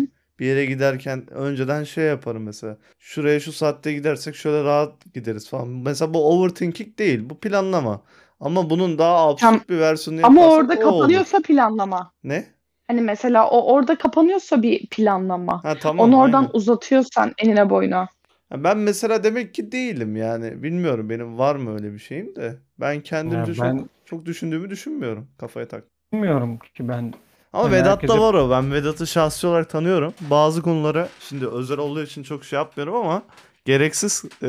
hı. 0.00 0.08
Bir 0.38 0.46
yere 0.46 0.64
giderken 0.66 1.30
önceden 1.32 1.84
şey 1.84 2.04
yaparım 2.04 2.42
mesela. 2.42 2.76
Şuraya 2.98 3.40
şu 3.40 3.52
saatte 3.52 3.92
gidersek 3.92 4.34
şöyle 4.34 4.64
rahat 4.64 5.14
gideriz 5.14 5.48
falan. 5.48 5.68
Mesela 5.68 6.14
bu 6.14 6.28
overthinking 6.28 6.98
değil. 6.98 7.30
Bu 7.30 7.38
planlama. 7.40 8.02
Ama 8.40 8.70
bunun 8.70 8.98
daha 8.98 9.28
absürt 9.28 9.50
Tam- 9.50 9.60
bir 9.68 9.78
versiyonunu 9.80 10.26
Ama 10.26 10.40
yaparsak 10.40 10.58
orada 10.60 10.72
o 10.72 10.76
olur. 10.92 11.00
kapanıyorsa 11.00 11.38
planlama. 11.42 12.12
Ne? 12.24 12.44
Hani 12.86 13.00
mesela 13.00 13.50
o 13.50 13.72
orada 13.74 13.98
kapanıyorsa 13.98 14.62
bir 14.62 14.86
planlama. 14.86 15.64
Ha 15.64 15.78
tamam 15.78 16.08
Onu 16.08 16.18
oradan 16.20 16.42
aynen. 16.42 16.50
uzatıyorsan 16.52 17.32
enine 17.38 17.70
boyuna. 17.70 18.08
Ben 18.52 18.78
mesela 18.78 19.24
demek 19.24 19.54
ki 19.54 19.72
değilim 19.72 20.16
yani. 20.16 20.62
Bilmiyorum 20.62 21.10
benim 21.10 21.38
var 21.38 21.56
mı 21.56 21.74
öyle 21.74 21.92
bir 21.92 21.98
şeyim 21.98 22.36
de. 22.36 22.58
Ben 22.80 23.00
kendimce 23.00 23.52
Ya 23.52 23.68
ben- 23.68 23.78
çok 23.78 23.88
çok 24.04 24.26
düşündüğümü 24.26 24.70
düşünmüyorum. 24.70 25.28
Kafaya 25.38 25.68
tak. 25.68 25.84
Bilmiyorum 26.12 26.58
ki 26.74 26.88
ben 26.88 27.14
Ama 27.52 27.62
Yani 27.64 27.72
Vedat'ta 27.72 28.06
herkese- 28.06 28.18
var 28.20 28.34
o. 28.34 28.50
Ben 28.50 28.72
Vedat'ı 28.72 29.06
şahsi 29.06 29.46
olarak 29.46 29.70
tanıyorum. 29.70 30.14
Bazı 30.20 30.62
konulara 30.62 31.08
şimdi 31.28 31.46
özel 31.48 31.78
olduğu 31.78 32.02
için 32.02 32.22
çok 32.22 32.44
şey 32.44 32.56
yapmıyorum 32.58 32.94
ama 32.94 33.22
gereksiz 33.64 34.24
e, 34.42 34.48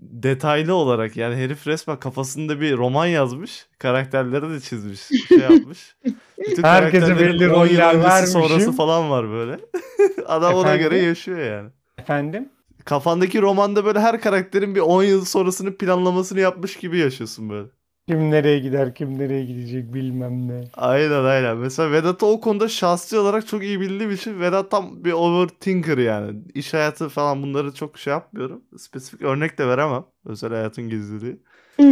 detaylı 0.00 0.74
olarak 0.74 1.16
yani 1.16 1.34
herif 1.36 1.66
resmen 1.66 1.96
kafasında 2.00 2.60
bir 2.60 2.76
roman 2.76 3.06
yazmış. 3.06 3.66
Karakterleri 3.78 4.50
de 4.50 4.60
çizmiş. 4.60 5.00
Şey 5.28 5.38
yapmış. 5.50 5.96
Bütün 6.38 6.62
Herkese 6.62 7.18
belli 7.18 7.50
10 7.52 7.66
yıl 7.66 7.72
roller 7.78 8.02
vermişim. 8.04 8.26
sonrası 8.40 8.72
falan 8.72 9.10
var 9.10 9.30
böyle. 9.30 9.58
Adam 10.26 10.54
ona 10.54 10.60
Efendim? 10.68 10.82
göre 10.82 10.98
yaşıyor 10.98 11.38
yani. 11.38 11.68
Efendim? 11.98 12.48
Kafandaki 12.84 13.42
romanda 13.42 13.84
böyle 13.84 14.00
her 14.00 14.20
karakterin 14.20 14.74
bir 14.74 14.80
10 14.80 15.02
yıl 15.02 15.24
sonrasını 15.24 15.76
planlamasını 15.76 16.40
yapmış 16.40 16.76
gibi 16.76 16.98
yaşıyorsun 16.98 17.50
böyle. 17.50 17.68
Kim 18.08 18.30
nereye 18.30 18.58
gider, 18.58 18.94
kim 18.94 19.18
nereye 19.18 19.44
gidecek 19.44 19.94
bilmem 19.94 20.48
ne. 20.48 20.64
Aynen 20.74 21.24
aynen. 21.24 21.56
Mesela 21.56 21.92
Vedat'ı 21.92 22.26
o 22.26 22.40
konuda 22.40 22.68
şahsi 22.68 23.18
olarak 23.18 23.46
çok 23.46 23.62
iyi 23.62 23.80
bildiğim 23.80 24.10
için 24.10 24.40
Vedat 24.40 24.70
tam 24.70 25.04
bir 25.04 25.12
overthinker 25.12 25.98
yani. 25.98 26.42
İş 26.54 26.74
hayatı 26.74 27.08
falan 27.08 27.42
bunları 27.42 27.74
çok 27.74 27.98
şey 27.98 28.12
yapmıyorum. 28.12 28.64
Spesifik 28.78 29.22
örnek 29.22 29.58
de 29.58 29.68
veremem. 29.68 30.04
Özel 30.24 30.50
hayatın 30.50 30.88
gizliliği. 30.88 31.40
Ee, 31.78 31.82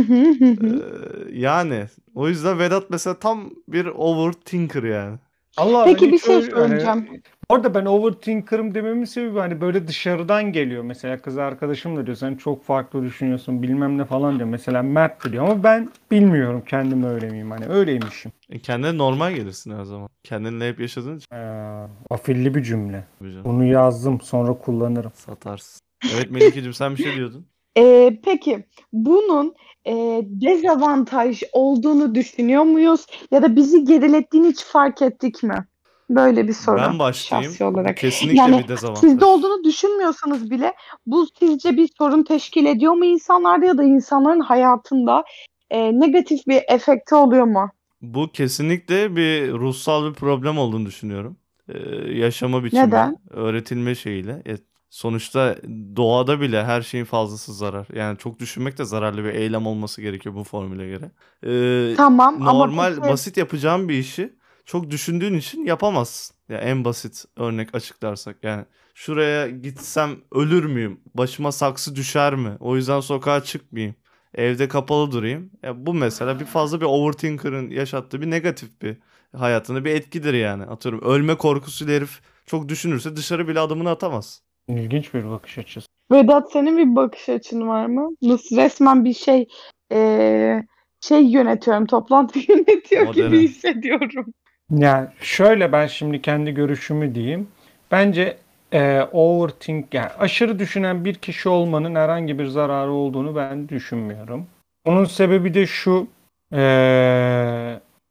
hı. 0.60 1.28
yani 1.32 1.86
o 2.14 2.28
yüzden 2.28 2.58
Vedat 2.58 2.90
mesela 2.90 3.18
tam 3.18 3.50
bir 3.68 3.86
overthinker 3.86 4.82
yani. 4.82 5.18
Allah 5.56 5.84
Peki 5.84 6.12
bir 6.12 6.18
şey 6.18 6.36
öyle- 6.36 6.50
hani- 6.52 6.68
söyleyeceğim. 6.68 7.22
Orada 7.48 7.74
ben 7.74 7.84
overthinker'ım 7.84 8.74
dememin 8.74 9.04
sebebi 9.04 9.38
hani 9.38 9.60
böyle 9.60 9.88
dışarıdan 9.88 10.52
geliyor. 10.52 10.82
Mesela 10.82 11.18
kız 11.22 11.38
arkadaşım 11.38 11.96
da 11.96 12.06
diyor 12.06 12.16
sen 12.16 12.34
çok 12.34 12.64
farklı 12.64 13.02
düşünüyorsun 13.02 13.62
bilmem 13.62 13.98
ne 13.98 14.04
falan 14.04 14.38
diyor. 14.38 14.48
Mesela 14.48 14.82
Mert 14.82 15.32
diyor 15.32 15.44
ama 15.44 15.62
ben 15.62 15.90
bilmiyorum 16.10 16.62
kendim 16.66 17.04
öyle 17.04 17.28
miyim 17.30 17.50
hani 17.50 17.66
öyleymişim. 17.66 18.32
E, 18.50 18.58
kendine 18.58 18.98
normal 18.98 19.32
gelirsin 19.32 19.78
her 19.78 19.84
zaman. 19.84 20.08
Kendinle 20.24 20.68
hep 20.68 20.80
yaşadığın 20.80 21.16
için 21.16 21.34
Ee, 21.34 21.86
afilli 22.10 22.54
bir 22.54 22.62
cümle. 22.62 23.04
Bunu 23.20 23.64
yazdım 23.64 24.20
sonra 24.20 24.52
kullanırım. 24.54 25.12
satarsın. 25.14 25.80
Evet 26.14 26.30
Melike'cim 26.30 26.74
sen 26.74 26.92
bir 26.96 27.02
şey 27.02 27.14
diyordun. 27.16 27.46
Ee, 27.78 28.20
peki 28.24 28.64
bunun 28.92 29.54
e, 29.86 30.20
dezavantaj 30.24 31.42
olduğunu 31.52 32.14
düşünüyor 32.14 32.62
muyuz? 32.62 33.06
Ya 33.30 33.42
da 33.42 33.56
bizi 33.56 33.84
gerilettiğini 33.84 34.48
hiç 34.48 34.64
fark 34.64 35.02
ettik 35.02 35.42
mi? 35.42 35.66
Böyle 36.10 36.48
bir 36.48 36.52
soru. 36.52 36.76
Ben 36.76 36.98
başlayayım. 36.98 37.50
şahsi 37.52 37.64
olarak. 37.64 37.96
Kesinlikle 37.96 38.38
Yani 38.38 38.58
bir 38.58 38.68
dezavantaj. 38.68 39.00
Sizde 39.00 39.24
olduğunu 39.24 39.64
düşünmüyorsanız 39.64 40.50
bile 40.50 40.72
bu 41.06 41.26
sizce 41.38 41.76
bir 41.76 41.88
sorun 41.98 42.22
teşkil 42.22 42.66
ediyor 42.66 42.92
mu 42.92 43.04
insanlarda 43.04 43.66
ya 43.66 43.78
da 43.78 43.82
insanların 43.82 44.40
hayatında 44.40 45.24
e, 45.70 46.00
negatif 46.00 46.46
bir 46.46 46.62
efekti 46.68 47.14
oluyor 47.14 47.44
mu? 47.44 47.70
Bu 48.02 48.28
kesinlikle 48.32 49.16
bir 49.16 49.52
ruhsal 49.52 50.10
bir 50.10 50.14
problem 50.14 50.58
olduğunu 50.58 50.86
düşünüyorum. 50.86 51.36
Ee, 51.68 51.78
yaşama 52.12 52.64
biçimi, 52.64 52.82
Neden? 52.82 53.16
öğretilme 53.30 53.94
şeyiyle. 53.94 54.42
Sonuçta 54.90 55.56
doğada 55.96 56.40
bile 56.40 56.64
her 56.64 56.82
şeyin 56.82 57.04
fazlası 57.04 57.54
zarar. 57.54 57.86
Yani 57.94 58.18
çok 58.18 58.38
düşünmek 58.38 58.78
de 58.78 58.84
zararlı 58.84 59.24
bir 59.24 59.34
eylem 59.34 59.66
olması 59.66 60.02
gerekiyor 60.02 60.34
bu 60.34 60.44
formüle 60.44 60.88
göre. 60.88 61.10
Ee, 61.46 61.96
Tamam 61.96 62.34
ama 62.34 62.52
normal 62.66 62.94
peki- 62.94 63.08
basit 63.08 63.36
yapacağın 63.36 63.88
bir 63.88 63.94
işi 63.98 64.32
çok 64.64 64.90
düşündüğün 64.90 65.34
için 65.34 65.64
yapamazsın. 65.64 66.36
Ya 66.48 66.58
en 66.58 66.84
basit 66.84 67.24
örnek 67.36 67.74
açıklarsak 67.74 68.36
yani 68.42 68.64
şuraya 68.94 69.48
gitsem 69.48 70.10
ölür 70.32 70.64
müyüm? 70.64 71.00
Başıma 71.14 71.52
saksı 71.52 71.96
düşer 71.96 72.34
mi? 72.34 72.56
O 72.60 72.76
yüzden 72.76 73.00
sokağa 73.00 73.42
çıkmayayım. 73.44 73.94
Evde 74.34 74.68
kapalı 74.68 75.12
durayım. 75.12 75.50
Ya 75.62 75.86
bu 75.86 75.94
mesela 75.94 76.40
bir 76.40 76.44
fazla 76.44 76.80
bir 76.80 76.86
overthinker'ın 76.86 77.70
yaşattığı 77.70 78.20
bir 78.20 78.30
negatif 78.30 78.82
bir 78.82 78.96
hayatına 79.36 79.84
bir 79.84 79.90
etkidir 79.90 80.34
yani. 80.34 80.64
Atıyorum 80.64 81.00
ölme 81.02 81.34
korkusuyla 81.34 81.94
herif 81.94 82.20
çok 82.46 82.68
düşünürse 82.68 83.16
dışarı 83.16 83.48
bile 83.48 83.60
adımını 83.60 83.90
atamaz. 83.90 84.42
İlginç 84.76 85.14
bir 85.14 85.30
bakış 85.30 85.58
açısı. 85.58 85.86
Vedat 86.12 86.52
senin 86.52 86.78
bir 86.78 86.96
bakış 86.96 87.28
açın 87.28 87.68
var 87.68 87.86
mı? 87.86 88.10
Nasıl 88.22 88.56
resmen 88.56 89.04
bir 89.04 89.14
şey 89.14 89.48
e, 89.92 90.62
şey 91.00 91.22
yönetiyorum, 91.22 91.86
toplantı 91.86 92.38
yönetiyor 92.48 93.06
Modern. 93.06 93.26
gibi 93.26 93.38
hissediyorum. 93.40 94.26
Yani 94.70 95.08
şöyle 95.20 95.72
ben 95.72 95.86
şimdi 95.86 96.22
kendi 96.22 96.54
görüşümü 96.54 97.14
diyeyim. 97.14 97.48
Bence 97.90 98.38
e, 98.72 99.02
overthink 99.12 99.94
yani 99.94 100.08
aşırı 100.18 100.58
düşünen 100.58 101.04
bir 101.04 101.14
kişi 101.14 101.48
olmanın 101.48 101.94
herhangi 101.94 102.38
bir 102.38 102.46
zararı 102.46 102.92
olduğunu 102.92 103.36
ben 103.36 103.68
düşünmüyorum. 103.68 104.46
Onun 104.84 105.04
sebebi 105.04 105.54
de 105.54 105.66
şu 105.66 106.06
e, 106.52 106.60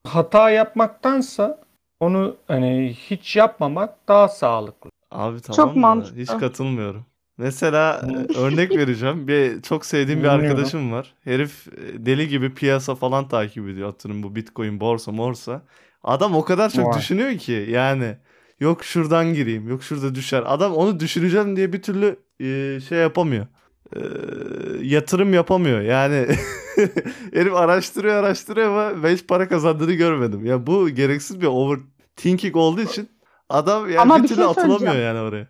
hata 0.08 0.50
yapmaktansa 0.50 1.60
onu 2.00 2.36
hani 2.48 2.94
hiç 2.94 3.36
yapmamak 3.36 4.08
daha 4.08 4.28
sağlıklı. 4.28 4.90
Abi 5.12 5.42
Çok 5.42 5.56
tamam 5.56 5.76
da 5.76 5.80
mantıklı. 5.80 6.22
hiç 6.22 6.38
katılmıyorum. 6.38 7.06
Mesela 7.38 8.02
e, 8.10 8.34
örnek 8.38 8.76
vereceğim. 8.76 9.28
Bir 9.28 9.62
çok 9.62 9.86
sevdiğim 9.86 10.24
bir 10.24 10.28
arkadaşım 10.28 10.92
var. 10.92 11.14
Herif 11.24 11.68
e, 11.68 12.06
deli 12.06 12.28
gibi 12.28 12.54
piyasa 12.54 12.96
falan 12.96 13.28
takip 13.28 13.68
ediyor. 13.70 13.90
Atıyorum 13.90 14.24
bu 14.24 14.36
Bitcoin, 14.36 14.80
borsa, 14.80 15.12
morsa. 15.12 15.62
Adam 16.04 16.36
o 16.36 16.44
kadar 16.46 16.70
çok 16.70 16.88
Vay. 16.88 17.00
düşünüyor 17.00 17.38
ki 17.38 17.68
yani 17.70 18.18
yok 18.60 18.84
şuradan 18.84 19.34
gireyim, 19.34 19.70
yok 19.70 19.84
şurada 19.84 20.16
düşer. 20.16 20.44
Adam 20.46 20.74
onu 20.74 21.00
düşüneceğim 21.00 21.56
diye 21.56 21.74
bir 21.74 21.82
türlü 21.82 22.20
e, 22.40 22.80
şey 22.90 22.98
yapamıyor. 23.00 23.48
E, 23.96 24.00
yatırım 24.82 25.34
yapamıyor. 25.34 25.82
Yani 25.82 26.28
herif 27.34 27.54
araştırıyor, 27.56 28.16
araştırıyor 28.16 28.68
ama 28.68 29.04
ben 29.04 29.14
hiç 29.14 29.28
para 29.28 29.48
kazandığını 29.48 29.94
görmedim. 29.94 30.46
Ya 30.46 30.68
bu 30.68 30.90
gereksiz 30.90 31.42
bir 31.42 31.48
overthinking 31.48 32.56
olduğu 32.56 32.82
için 32.82 33.10
adam 33.50 33.90
yani 33.90 34.00
Ama 34.00 34.18
bir 34.18 34.24
bir 34.24 34.28
türlü 34.28 34.42
şey 34.42 34.46
atılamıyor 34.46 34.96
yani 34.96 35.20
oraya. 35.20 35.48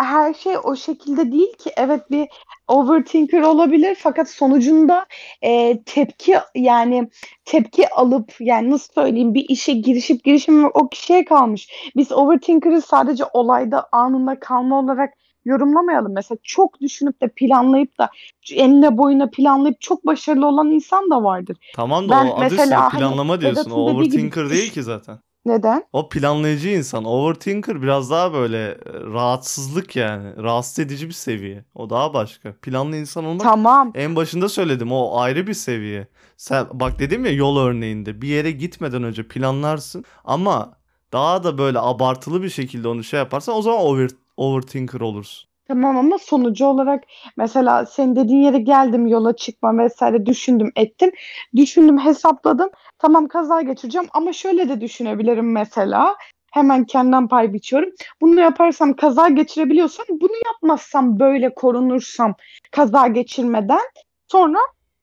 her 0.00 0.34
şey 0.34 0.56
o 0.64 0.76
şekilde 0.76 1.32
değil 1.32 1.56
ki. 1.56 1.72
Evet 1.76 2.10
bir 2.10 2.28
overthinker 2.68 3.40
olabilir 3.40 3.96
fakat 4.00 4.30
sonucunda 4.30 5.06
e, 5.42 5.82
tepki 5.82 6.36
yani 6.54 7.10
tepki 7.44 7.88
alıp 7.88 8.34
yani 8.40 8.70
nasıl 8.70 8.92
söyleyeyim 8.92 9.34
bir 9.34 9.44
işe 9.48 9.72
girişip 9.72 10.24
girişmemek 10.24 10.76
o 10.76 10.88
kişiye 10.88 11.24
kalmış. 11.24 11.68
Biz 11.96 12.12
overthinker'ı 12.12 12.82
sadece 12.82 13.24
olayda 13.32 13.88
anında 13.92 14.40
kalma 14.40 14.78
olarak 14.78 15.14
yorumlamayalım. 15.44 16.12
Mesela 16.14 16.38
çok 16.42 16.80
düşünüp 16.80 17.20
de 17.22 17.28
planlayıp 17.28 17.98
da 17.98 18.10
enine 18.52 18.98
boyuna 18.98 19.30
planlayıp 19.30 19.80
çok 19.80 20.06
başarılı 20.06 20.46
olan 20.46 20.70
insan 20.70 21.10
da 21.10 21.24
vardır. 21.24 21.56
Tamam 21.74 22.08
da 22.08 22.12
Ben 22.12 22.26
o 22.26 22.34
adı 22.34 22.40
mesela 22.40 22.92
hani 22.92 23.00
planlama 23.00 23.40
diyorsun. 23.40 23.60
Vedat'ın 23.60 23.70
O 23.70 23.88
dediği 23.88 24.10
gibi 24.10 24.20
overthinker 24.20 24.50
değil 24.50 24.72
ki 24.72 24.82
zaten. 24.82 25.18
Neden? 25.46 25.84
O 25.92 26.08
planlayıcı 26.08 26.68
insan. 26.68 27.04
Overthinker 27.04 27.82
biraz 27.82 28.10
daha 28.10 28.32
böyle 28.32 28.66
e, 28.68 28.76
rahatsızlık 28.92 29.96
yani. 29.96 30.42
Rahatsız 30.42 30.78
edici 30.78 31.08
bir 31.08 31.12
seviye. 31.12 31.64
O 31.74 31.90
daha 31.90 32.14
başka. 32.14 32.52
Planlı 32.62 32.96
insan 32.96 33.24
olmak 33.24 33.42
Tamam. 33.42 33.92
en 33.94 34.16
başında 34.16 34.48
söyledim. 34.48 34.92
O 34.92 35.18
ayrı 35.18 35.46
bir 35.46 35.54
seviye. 35.54 36.08
Sen 36.36 36.66
bak 36.72 36.98
dedim 36.98 37.24
ya 37.24 37.32
yol 37.32 37.58
örneğinde 37.58 38.22
bir 38.22 38.28
yere 38.28 38.50
gitmeden 38.50 39.02
önce 39.02 39.28
planlarsın 39.28 40.04
ama 40.24 40.72
daha 41.12 41.44
da 41.44 41.58
böyle 41.58 41.78
abartılı 41.78 42.42
bir 42.42 42.50
şekilde 42.50 42.88
onu 42.88 43.04
şey 43.04 43.18
yaparsan 43.18 43.56
o 43.56 43.62
zaman 43.62 43.80
over, 43.80 44.10
overthinker 44.36 45.00
olursun. 45.00 45.48
Tamam 45.68 45.96
ama 45.96 46.18
sonucu 46.18 46.66
olarak 46.66 47.04
mesela 47.36 47.86
senin 47.86 48.16
dediğin 48.16 48.42
yere 48.42 48.58
geldim 48.58 49.06
yola 49.06 49.36
çıkma 49.36 49.78
vesaire 49.78 50.26
düşündüm 50.26 50.72
ettim. 50.76 51.10
Düşündüm 51.56 51.98
hesapladım. 51.98 52.70
Tamam 53.04 53.28
kaza 53.28 53.62
geçireceğim 53.62 54.08
ama 54.12 54.32
şöyle 54.32 54.68
de 54.68 54.80
düşünebilirim 54.80 55.52
mesela. 55.52 56.16
Hemen 56.52 56.84
kendimden 56.84 57.28
pay 57.28 57.52
biçiyorum. 57.52 57.90
Bunu 58.20 58.40
yaparsam 58.40 58.96
kaza 58.96 59.28
geçirebiliyorsam 59.28 60.06
bunu 60.10 60.32
yapmazsam 60.44 61.20
böyle 61.20 61.54
korunursam 61.54 62.34
kaza 62.70 63.06
geçirmeden 63.06 63.80
sonra 64.28 64.58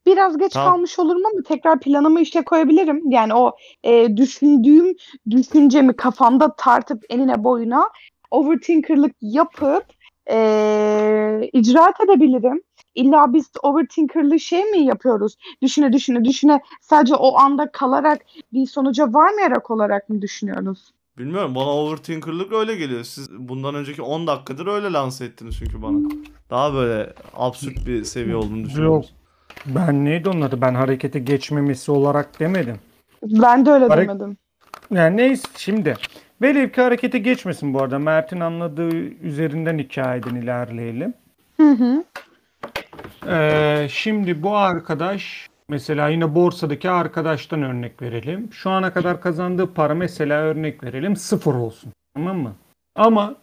biraz 0.05 0.37
geç 0.37 0.53
Tamam. 0.53 0.73
kalmış 0.73 0.99
olurum 0.99 1.21
ama 1.25 1.43
tekrar 1.47 1.79
planımı 1.79 2.21
işe 2.21 2.41
koyabilirim. 2.41 3.11
Yani 3.11 3.33
o 3.33 3.55
e, 3.83 4.17
düşündüğüm 4.17 4.95
düşüncemi 5.29 5.95
kafamda 5.95 6.55
tartıp 6.55 7.03
enine 7.09 7.43
boyuna 7.43 7.89
overthinkerlık 8.31 9.15
yapıp 9.21 9.85
e, 10.31 11.49
icraat 11.53 12.01
edebilirim. 12.01 12.61
İlla 12.95 13.33
biz 13.33 13.45
overthinkerlı 13.63 14.39
şey 14.39 14.63
mi 14.65 14.85
yapıyoruz? 14.85 15.35
Düşüne 15.61 15.93
düşüne 15.93 16.25
düşüne 16.25 16.61
sadece 16.81 17.15
o 17.15 17.37
anda 17.37 17.71
kalarak 17.71 18.21
bir 18.53 18.65
sonuca 18.65 19.13
varmayarak 19.13 19.71
olarak 19.71 20.09
mı 20.09 20.21
düşünüyoruz? 20.21 20.91
Bilmiyorum 21.17 21.55
bana 21.55 21.69
overthinkerlık 21.69 22.53
öyle 22.53 22.75
geliyor. 22.75 23.03
Siz 23.03 23.31
bundan 23.31 23.75
önceki 23.75 24.01
10 24.01 24.27
dakikadır 24.27 24.67
öyle 24.67 24.93
lanse 24.93 25.25
ettiniz 25.25 25.55
çünkü 25.59 25.81
bana. 25.81 25.97
Daha 26.49 26.73
böyle 26.73 27.13
absürt 27.33 27.87
bir 27.87 28.03
seviye 28.03 28.35
olduğunu 28.35 28.63
düşünüyorum. 28.63 28.93
Yok. 28.93 29.05
Ben 29.65 30.05
neydi 30.05 30.29
onun 30.29 30.41
adı? 30.41 30.61
Ben 30.61 30.75
harekete 30.75 31.19
geçmemesi 31.19 31.91
olarak 31.91 32.39
demedim. 32.39 32.79
Ben 33.23 33.65
de 33.65 33.71
öyle 33.71 33.85
Hare- 33.85 34.01
demedim. 34.07 34.37
Yani 34.91 35.17
neyse 35.17 35.47
şimdi. 35.57 35.95
Velev 36.41 36.69
ki 36.69 36.81
harekete 36.81 37.19
geçmesin 37.19 37.73
bu 37.73 37.81
arada. 37.81 37.99
Mert'in 37.99 38.39
anladığı 38.39 38.95
üzerinden 38.97 39.77
hikayeden 39.77 40.35
ilerleyelim. 40.35 41.13
Hı 41.57 41.71
hı. 41.71 42.03
Ee, 43.27 43.87
şimdi 43.89 44.43
bu 44.43 44.57
arkadaş 44.57 45.49
mesela 45.69 46.07
yine 46.07 46.35
borsadaki 46.35 46.89
arkadaştan 46.89 47.63
örnek 47.63 48.01
verelim. 48.01 48.53
Şu 48.53 48.69
ana 48.69 48.93
kadar 48.93 49.21
kazandığı 49.21 49.73
para 49.73 49.95
mesela 49.95 50.41
örnek 50.41 50.83
verelim 50.83 51.15
sıfır 51.15 51.53
olsun. 51.53 51.93
Tamam 52.15 52.37
mı? 52.37 52.55
Ama 52.95 53.35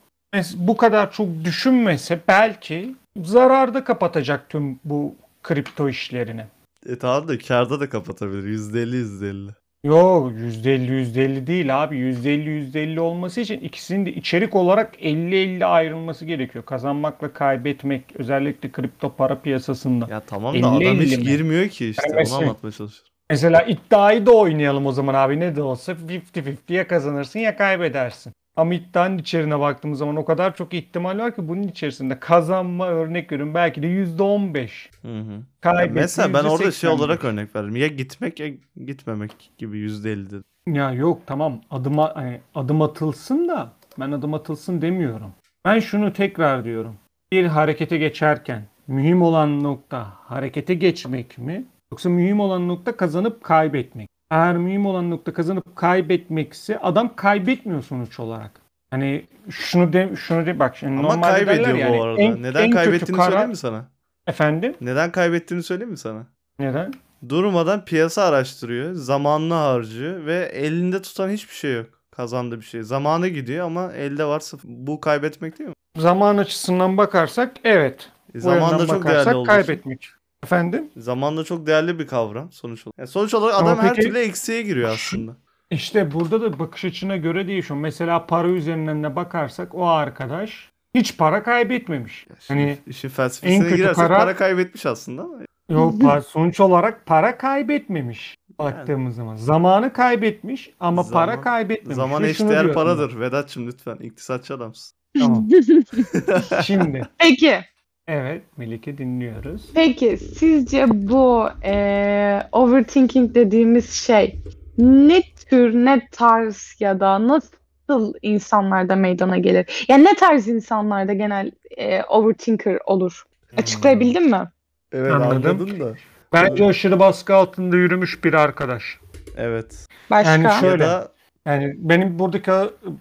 bu 0.54 0.76
kadar 0.76 1.12
çok 1.12 1.28
düşünmese 1.44 2.20
belki 2.28 2.94
zararda 3.16 3.84
kapatacak 3.84 4.48
tüm 4.48 4.80
bu 4.84 5.14
kripto 5.42 5.88
işlerini. 5.88 6.44
E 6.86 6.98
tamam 6.98 7.28
da 7.28 7.38
karda 7.38 7.80
da 7.80 7.88
kapatabilir. 7.88 8.58
%50 8.58 8.96
%50. 8.96 9.50
Yo 9.84 10.30
%50 10.30 10.92
%50 10.92 11.46
değil 11.46 11.82
abi. 11.82 11.96
%50 11.96 12.50
%50 12.50 13.00
olması 13.00 13.40
için 13.40 13.60
ikisinin 13.60 14.06
de 14.06 14.12
içerik 14.12 14.54
olarak 14.54 14.94
50-50 15.02 15.64
ayrılması 15.64 16.24
gerekiyor. 16.24 16.64
Kazanmakla 16.64 17.32
kaybetmek 17.32 18.02
özellikle 18.14 18.72
kripto 18.72 19.12
para 19.16 19.40
piyasasında. 19.40 20.06
Ya 20.10 20.20
tamam 20.20 20.62
da 20.62 20.68
adam 20.70 20.82
50-50 20.82 21.02
hiç 21.02 21.16
mi? 21.16 21.24
girmiyor 21.24 21.68
ki 21.68 21.88
işte. 21.88 22.02
Yani 22.10 22.28
Onu 22.28 22.36
anlatmaya 22.36 22.72
çalışıyorum. 22.72 23.12
Mesela 23.30 23.62
iddiayı 23.62 24.26
da 24.26 24.30
oynayalım 24.32 24.86
o 24.86 24.92
zaman 24.92 25.14
abi 25.14 25.40
ne 25.40 25.56
de 25.56 25.62
olsa 25.62 25.92
50-50 25.92 26.72
ya 26.72 26.86
kazanırsın 26.86 27.38
ya 27.38 27.56
kaybedersin. 27.56 28.32
Ama 28.58 28.74
iddianın 28.74 29.18
içeriğine 29.18 29.60
baktığımız 29.60 29.98
zaman 29.98 30.16
o 30.16 30.24
kadar 30.24 30.54
çok 30.56 30.74
ihtimal 30.74 31.18
var 31.18 31.34
ki 31.36 31.48
bunun 31.48 31.62
içerisinde 31.62 32.20
kazanma 32.20 32.88
örnek 32.88 33.32
veriyorum 33.32 33.54
belki 33.54 33.82
de 33.82 33.86
%15. 33.86 34.90
Hı 35.02 35.08
hı. 35.08 35.32
Ya 35.32 35.40
Kaybetme 35.60 36.00
mesela 36.00 36.34
ben 36.34 36.44
orada 36.44 36.70
şey 36.72 36.90
%85. 36.90 36.94
olarak 36.94 37.24
örnek 37.24 37.56
verdim. 37.56 37.76
Ya 37.76 37.86
gitmek 37.86 38.40
ya 38.40 38.48
gitmemek 38.86 39.50
gibi 39.58 39.78
%50 39.78 40.26
dedim. 40.26 40.44
Ya 40.66 40.92
yok 40.92 41.22
tamam 41.26 41.60
adım, 41.70 41.98
a- 41.98 42.16
hani 42.16 42.40
adım 42.54 42.82
atılsın 42.82 43.48
da 43.48 43.72
ben 44.00 44.10
adım 44.12 44.34
atılsın 44.34 44.82
demiyorum. 44.82 45.32
Ben 45.64 45.78
şunu 45.80 46.12
tekrar 46.12 46.64
diyorum. 46.64 46.94
Bir 47.32 47.44
harekete 47.46 47.98
geçerken 47.98 48.62
mühim 48.88 49.22
olan 49.22 49.62
nokta 49.62 50.06
harekete 50.24 50.74
geçmek 50.74 51.38
mi? 51.38 51.64
Yoksa 51.92 52.08
mühim 52.08 52.40
olan 52.40 52.68
nokta 52.68 52.96
kazanıp 52.96 53.44
kaybetmek. 53.44 54.08
Eğer 54.30 54.56
mühim 54.56 54.86
olan 54.86 55.10
nokta 55.10 55.32
kazanıp 55.32 55.76
kaybetmekse 55.76 56.78
adam 56.78 57.16
kaybetmiyor 57.16 57.82
sonuç 57.82 58.20
olarak. 58.20 58.50
Hani 58.90 59.24
şunu 59.50 59.92
de 59.92 60.10
şunu 60.16 60.46
de 60.46 60.58
bak 60.58 60.76
şimdi 60.76 60.98
Ama 60.98 61.02
normalde 61.14 61.44
kaybediyor 61.44 61.76
yani 61.76 61.98
bu 61.98 62.02
arada. 62.02 62.20
en- 62.22 62.42
Neden 62.42 62.62
en 62.64 62.70
kaybettiğini 62.70 63.16
karar- 63.16 63.26
söyleyeyim 63.30 63.50
mi 63.50 63.56
sana? 63.56 63.84
Efendim? 64.26 64.74
Neden 64.80 65.12
kaybettiğini 65.12 65.62
söyleyeyim 65.62 65.90
mi 65.90 65.98
sana? 65.98 66.26
Neden? 66.58 66.94
Durmadan 67.28 67.84
piyasa 67.84 68.22
araştırıyor. 68.24 68.94
Zamanını 68.94 69.54
harcıyor 69.54 70.26
ve 70.26 70.36
elinde 70.52 71.02
tutan 71.02 71.28
hiçbir 71.30 71.54
şey 71.54 71.74
yok. 71.74 71.86
Kazandığı 72.10 72.60
bir 72.60 72.64
şey. 72.64 72.82
Zamanı 72.82 73.28
gidiyor 73.28 73.66
ama 73.66 73.92
elde 73.92 74.24
var 74.24 74.40
sıfır. 74.40 74.68
Bu 74.72 75.00
kaybetmek 75.00 75.58
değil 75.58 75.68
mi? 75.70 75.74
Zaman 75.96 76.36
açısından 76.38 76.96
bakarsak 76.96 77.52
evet. 77.64 78.08
E, 78.34 78.40
zaman 78.40 78.78
da 78.78 78.86
çok 78.86 78.88
bakarsak 78.88 79.26
değerli 79.26 79.38
için. 79.42 79.44
kaybetmek. 79.44 80.08
Efendim? 80.44 80.90
Zaman 80.96 81.36
da 81.36 81.44
çok 81.44 81.66
değerli 81.66 81.98
bir 81.98 82.06
kavram 82.06 82.52
sonuç 82.52 82.86
olarak. 82.86 82.98
Yani 82.98 83.08
sonuç 83.08 83.34
olarak 83.34 83.54
Ama 83.54 83.70
adam 83.70 83.78
her 83.84 83.94
peki- 83.94 84.08
türlü 84.08 84.18
eksiğe 84.18 84.62
giriyor 84.62 84.90
aslında. 84.90 85.36
İşte 85.70 86.12
burada 86.12 86.40
da 86.40 86.58
bakış 86.58 86.84
açına 86.84 87.16
göre 87.16 87.48
değişiyor. 87.48 87.80
Mesela 87.80 88.26
para 88.26 88.48
üzerinden 88.48 89.04
de 89.04 89.16
bakarsak 89.16 89.74
o 89.74 89.86
arkadaş 89.88 90.70
hiç 90.94 91.16
para 91.16 91.42
kaybetmemiş. 91.42 92.26
Hani 92.48 92.78
işin 92.86 93.08
en 93.08 93.12
felsefesine 93.14 93.64
kötü 93.64 93.76
girersek 93.76 93.96
karar- 93.96 94.18
para 94.18 94.36
kaybetmiş 94.36 94.86
aslında 94.86 95.22
ama. 95.22 95.34
yok 95.68 95.94
pa- 96.02 96.22
sonuç 96.22 96.60
olarak 96.60 97.06
para 97.06 97.38
kaybetmemiş 97.38 98.34
baktığımız 98.58 99.16
zaman. 99.16 99.36
Zamanı 99.36 99.92
kaybetmiş 99.92 100.70
ama 100.80 101.02
Zaman- 101.02 101.26
para 101.26 101.40
kaybetmemiş. 101.40 101.96
Zaman 101.96 102.22
Ve 102.22 102.34
şunu 102.34 102.46
eşdeğer 102.46 102.62
diyorum 102.64 102.74
paradır. 102.74 103.20
Vedat'cığım 103.20 103.66
lütfen. 103.66 103.96
İktisatçı 103.96 104.54
adamsın. 104.54 104.96
ben. 105.14 105.20
Tamam. 105.20 105.48
Şimdi 106.64 107.02
Peki, 107.18 107.60
evet 108.08 108.42
Melike 108.56 108.98
dinliyoruz. 108.98 109.62
peki 109.74 110.16
sizce 110.16 110.86
bu 110.88 111.48
eee, 111.64 112.48
overthinking 112.52 113.34
dediğimiz 113.34 113.90
şey 113.92 114.38
ne 114.78 115.22
tür, 115.50 115.74
ne 115.74 116.08
tarz 116.12 116.76
ya 116.80 117.00
da 117.00 117.28
nasıl 117.28 118.14
insanlarda 118.22 118.96
meydana 118.96 119.38
gelir? 119.38 119.84
Yani 119.88 120.04
ne 120.04 120.14
tarz 120.14 120.48
insanlarda 120.48 121.12
genel 121.12 121.50
eee, 121.76 122.04
overthinker 122.08 122.78
olur? 122.86 123.24
Açıklayabildin 123.56 124.30
mi? 124.30 124.48
Evet 124.92 125.12
Anladım. 125.12 125.50
anladın 125.60 125.80
da. 125.80 125.94
Bence 126.32 126.64
aşırı 126.66 126.98
baskı 127.00 127.34
altında 127.34 127.76
yürümüş 127.76 128.24
bir 128.24 128.34
arkadaş. 128.34 128.98
Evet. 129.36 129.86
Başka? 130.10 130.30
Yani 130.32 130.60
şöyle- 130.60 130.84
Ya 130.84 130.90
da 130.90 131.12
Yani 131.46 131.74
benim 131.78 132.18
buradaki 132.18 132.50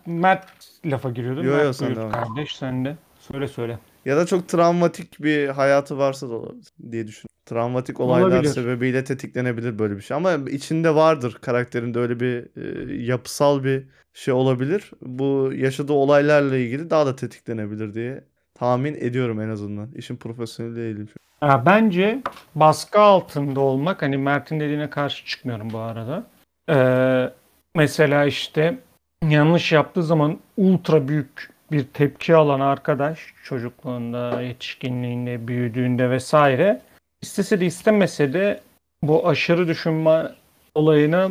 Mert 0.05 0.45
lafa 0.85 1.09
giriyordum. 1.09 1.43
Yo, 1.45 1.51
yo, 1.51 1.57
Mert 1.57 1.75
sen 1.75 1.95
buyur 1.95 2.11
kardeş 2.11 2.55
sen 2.55 2.85
de. 2.85 2.95
Söyle 3.19 3.47
söyle. 3.47 3.77
Ya 4.07 4.17
da 4.17 4.25
çok 4.25 4.47
travmatik 4.47 5.23
bir 5.23 5.47
hayatı 5.47 5.97
varsa 5.97 6.29
da 6.29 6.33
olabilir 6.33 6.67
diye 6.91 7.07
düşünüyorum. 7.07 7.35
Travmatik 7.45 7.99
olaylar 7.99 8.27
Olabilir. 8.27 8.49
sebebiyle 8.49 9.03
tetiklenebilir 9.03 9.79
böyle 9.79 9.95
bir 9.95 10.01
şey. 10.01 10.17
Ama 10.17 10.33
içinde 10.33 10.95
vardır 10.95 11.37
karakterinde 11.41 11.99
öyle 11.99 12.19
bir 12.19 12.47
e, 12.57 12.93
yapısal 13.03 13.63
bir 13.63 13.83
şey 14.13 14.33
olabilir. 14.33 14.91
Bu 15.01 15.51
yaşadığı 15.55 15.93
olaylarla 15.93 16.57
ilgili 16.57 16.89
daha 16.89 17.05
da 17.05 17.15
tetiklenebilir 17.15 17.93
diye 17.93 18.23
tahmin 18.55 18.95
ediyorum 18.95 19.41
en 19.41 19.49
azından. 19.49 19.91
İşin 19.95 20.15
profesyoneli 20.15 20.75
değilim. 20.75 21.09
Ya 21.41 21.63
bence 21.65 22.21
baskı 22.55 22.99
altında 22.99 23.59
olmak 23.59 24.01
hani 24.01 24.17
Mert'in 24.17 24.59
dediğine 24.59 24.89
karşı 24.89 25.25
çıkmıyorum 25.25 25.69
bu 25.73 25.77
arada. 25.77 26.23
Ee, 26.69 27.33
mesela 27.75 28.25
işte 28.25 28.77
yanlış 29.29 29.71
yaptığı 29.71 30.03
zaman 30.03 30.39
ultra 30.57 31.07
büyük 31.07 31.56
bir 31.71 31.83
tepki 31.83 32.35
alan 32.35 32.59
arkadaş 32.59 33.19
çocukluğunda, 33.43 34.41
yetişkinliğinde, 34.41 35.47
büyüdüğünde 35.47 36.09
vesaire 36.09 36.81
istese 37.21 37.59
de 37.59 37.65
istemese 37.65 38.33
de 38.33 38.59
bu 39.01 39.27
aşırı 39.27 39.67
düşünme 39.67 40.31
olayını 40.75 41.29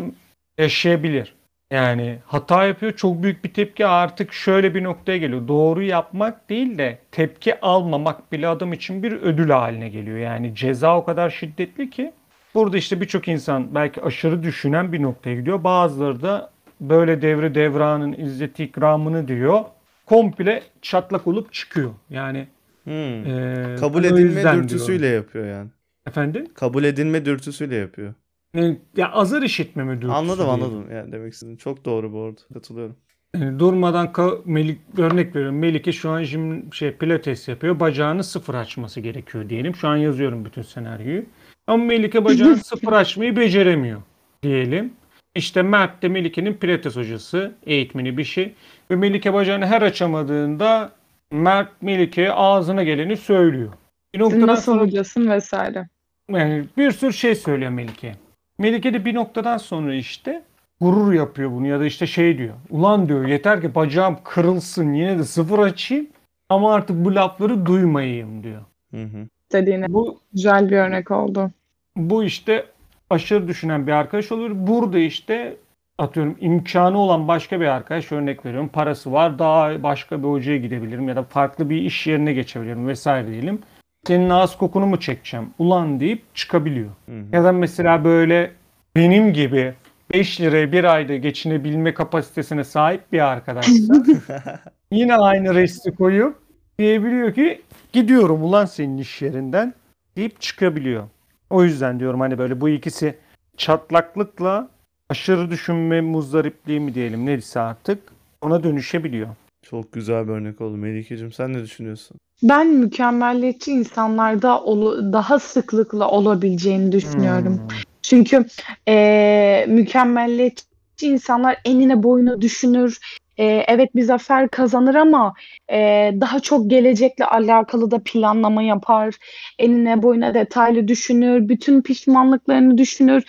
yaşayabilir. 0.58 1.34
Yani 1.72 2.18
hata 2.26 2.64
yapıyor 2.64 2.92
çok 2.92 3.22
büyük 3.22 3.44
bir 3.44 3.54
tepki 3.54 3.86
artık 3.86 4.32
şöyle 4.32 4.74
bir 4.74 4.84
noktaya 4.84 5.18
geliyor. 5.18 5.48
Doğru 5.48 5.82
yapmak 5.82 6.50
değil 6.50 6.78
de 6.78 6.98
tepki 7.12 7.60
almamak 7.60 8.32
bile 8.32 8.48
adam 8.48 8.72
için 8.72 9.02
bir 9.02 9.12
ödül 9.12 9.50
haline 9.50 9.88
geliyor. 9.88 10.18
Yani 10.18 10.54
ceza 10.54 10.98
o 10.98 11.04
kadar 11.04 11.30
şiddetli 11.30 11.90
ki 11.90 12.12
burada 12.54 12.76
işte 12.76 13.00
birçok 13.00 13.28
insan 13.28 13.74
belki 13.74 14.02
aşırı 14.02 14.42
düşünen 14.42 14.92
bir 14.92 15.02
noktaya 15.02 15.36
gidiyor. 15.36 15.64
Bazıları 15.64 16.22
da 16.22 16.50
böyle 16.80 17.22
devre 17.22 17.54
devranın 17.54 18.12
izzeti 18.12 18.64
ikramını 18.64 19.28
diyor. 19.28 19.64
Komple 20.06 20.62
çatlak 20.82 21.26
olup 21.26 21.52
çıkıyor. 21.52 21.90
Yani 22.10 22.48
Hmm. 22.84 23.24
eee, 23.24 23.76
Kabul 23.80 24.04
edilme 24.04 24.54
dürtüsüyle 24.54 25.00
diyorum. 25.02 25.16
yapıyor 25.16 25.46
yani. 25.46 25.68
Efendim? 26.06 26.46
Kabul 26.54 26.84
edilme 26.84 27.24
dürtüsüyle 27.24 27.74
yapıyor. 27.76 28.14
Yani, 28.54 28.78
ya 28.96 29.12
azar 29.12 29.42
işitmeme 29.42 29.94
dürtüsü 29.94 30.12
Anladım 30.12 30.46
diyelim. 30.46 30.64
anladım. 30.64 30.84
Yani 30.94 31.12
demek 31.12 31.32
istediğin 31.32 31.56
çok 31.56 31.84
doğru 31.84 32.12
bu 32.12 32.22
arada. 32.22 32.40
Katılıyorum. 32.54 32.96
Yani 33.34 33.58
durmadan 33.58 34.06
ka- 34.06 34.40
Melik 34.44 34.78
örnek 34.98 35.36
veriyorum. 35.36 35.58
Melike 35.58 35.92
şu 35.92 36.10
an 36.10 36.22
jim, 36.22 36.72
şey 36.72 36.92
pilates 36.92 37.48
yapıyor. 37.48 37.80
Bacağını 37.80 38.24
sıfır 38.24 38.54
açması 38.54 39.00
gerekiyor 39.00 39.48
diyelim. 39.48 39.74
Şu 39.74 39.88
an 39.88 39.96
yazıyorum 39.96 40.44
bütün 40.44 40.62
senaryoyu. 40.62 41.24
Ama 41.66 41.84
Melike 41.84 42.24
bacağını 42.24 42.56
sıfır 42.64 42.92
açmayı 42.92 43.36
beceremiyor 43.36 44.02
diyelim. 44.42 44.92
İşte 45.34 45.62
Mert 45.62 46.02
de 46.02 46.08
Melike'nin 46.08 46.54
pilates 46.54 46.96
hocası, 46.96 47.54
eğitmeni 47.66 48.18
bir 48.18 48.24
şey. 48.24 48.54
Ve 48.90 48.96
Melike 48.96 49.34
bacağını 49.34 49.66
her 49.66 49.82
açamadığında 49.82 50.92
Mert 51.30 51.82
Melike'ye 51.82 52.32
ağzına 52.32 52.82
geleni 52.82 53.16
söylüyor. 53.16 53.72
Bir 54.14 54.20
noktadan 54.20 54.46
nasıl 54.46 54.72
sonra 54.72 54.82
hocasın 54.82 55.30
vesaire. 55.30 55.88
yani 56.30 56.64
bir 56.76 56.90
sürü 56.90 57.12
şey 57.12 57.34
söylüyor 57.34 57.70
Melike. 57.70 58.16
Melike 58.58 58.94
de 58.94 59.04
bir 59.04 59.14
noktadan 59.14 59.58
sonra 59.58 59.94
işte 59.94 60.42
gurur 60.80 61.12
yapıyor 61.12 61.50
bunu 61.50 61.66
ya 61.66 61.80
da 61.80 61.84
işte 61.86 62.06
şey 62.06 62.38
diyor. 62.38 62.54
Ulan 62.70 63.08
diyor 63.08 63.26
yeter 63.26 63.60
ki 63.60 63.74
bacağım 63.74 64.18
kırılsın 64.24 64.92
yine 64.92 65.18
de 65.18 65.24
sıfır 65.24 65.58
açayım 65.58 66.06
ama 66.48 66.74
artık 66.74 66.96
bu 67.04 67.14
lafları 67.14 67.66
duymayayım 67.66 68.42
diyor. 68.42 68.62
Hı 68.90 69.02
hı. 69.02 69.28
Dediğine 69.52 69.86
Bu 69.88 70.20
güzel 70.32 70.70
bir 70.70 70.76
örnek 70.76 71.10
oldu. 71.10 71.50
bu 71.96 72.24
işte 72.24 72.66
aşırı 73.10 73.48
düşünen 73.48 73.86
bir 73.86 73.92
arkadaş 73.92 74.32
olur. 74.32 74.50
Burada 74.54 74.98
işte 74.98 75.56
atıyorum 75.98 76.36
imkanı 76.40 76.98
olan 76.98 77.28
başka 77.28 77.60
bir 77.60 77.66
arkadaş 77.66 78.12
örnek 78.12 78.46
veriyorum. 78.46 78.68
Parası 78.68 79.12
var 79.12 79.38
daha 79.38 79.82
başka 79.82 80.18
bir 80.22 80.28
hocaya 80.28 80.58
gidebilirim 80.58 81.08
ya 81.08 81.16
da 81.16 81.22
farklı 81.22 81.70
bir 81.70 81.82
iş 81.82 82.06
yerine 82.06 82.32
geçebilirim 82.32 82.88
vesaire 82.88 83.28
diyelim. 83.28 83.58
Senin 84.06 84.30
ağız 84.30 84.56
kokunu 84.56 84.86
mu 84.86 85.00
çekeceğim 85.00 85.50
ulan 85.58 86.00
deyip 86.00 86.34
çıkabiliyor. 86.34 86.90
Hı 87.06 87.12
hı. 87.12 87.24
Ya 87.32 87.44
da 87.44 87.52
mesela 87.52 88.04
böyle 88.04 88.52
benim 88.96 89.32
gibi 89.32 89.74
5 90.14 90.40
liraya 90.40 90.72
bir 90.72 90.84
ayda 90.84 91.16
geçinebilme 91.16 91.94
kapasitesine 91.94 92.64
sahip 92.64 93.12
bir 93.12 93.20
arkadaşsa 93.20 93.94
yine 94.90 95.14
aynı 95.14 95.54
resti 95.54 95.94
koyup 95.94 96.36
diyebiliyor 96.78 97.34
ki 97.34 97.62
gidiyorum 97.92 98.42
ulan 98.42 98.64
senin 98.64 98.98
iş 98.98 99.22
yerinden 99.22 99.74
deyip 100.16 100.40
çıkabiliyor. 100.40 101.04
O 101.50 101.64
yüzden 101.64 102.00
diyorum 102.00 102.20
hani 102.20 102.38
böyle 102.38 102.60
bu 102.60 102.68
ikisi 102.68 103.18
çatlaklıkla 103.56 104.68
aşırı 105.10 105.50
düşünme 105.50 106.00
muzdaripliği 106.00 106.80
mi 106.80 106.94
diyelim 106.94 107.26
neyse 107.26 107.60
artık 107.60 107.98
ona 108.42 108.62
dönüşebiliyor. 108.62 109.28
Çok 109.62 109.92
güzel 109.92 110.28
bir 110.28 110.32
örnek 110.32 110.60
oldu 110.60 110.76
Melike'cim. 110.76 111.32
Sen 111.32 111.52
ne 111.52 111.62
düşünüyorsun? 111.62 112.16
Ben 112.42 112.66
mükemmelliyetçi 112.66 113.72
insanlarda 113.72 114.60
olu- 114.62 115.12
daha 115.12 115.38
sıklıkla 115.38 116.08
olabileceğini 116.10 116.92
düşünüyorum. 116.92 117.52
Hmm. 117.58 117.76
Çünkü 118.02 118.44
eee 118.86 119.66
mükemmelliyetçi 119.68 120.66
insanlar 121.02 121.56
enine 121.64 122.02
boyuna 122.02 122.40
düşünür. 122.40 122.98
Eee, 123.38 123.64
evet 123.68 123.94
bir 123.96 124.02
zafer 124.02 124.48
kazanır 124.48 124.94
ama 124.94 125.34
eee, 125.70 126.16
daha 126.20 126.40
çok 126.40 126.70
gelecekle 126.70 127.24
alakalı 127.24 127.90
da 127.90 128.00
planlama 128.04 128.62
yapar. 128.62 129.14
Enine 129.58 130.02
boyuna 130.02 130.34
detaylı 130.34 130.88
düşünür. 130.88 131.48
Bütün 131.48 131.82
pişmanlıklarını 131.82 132.78
düşünür. 132.78 133.24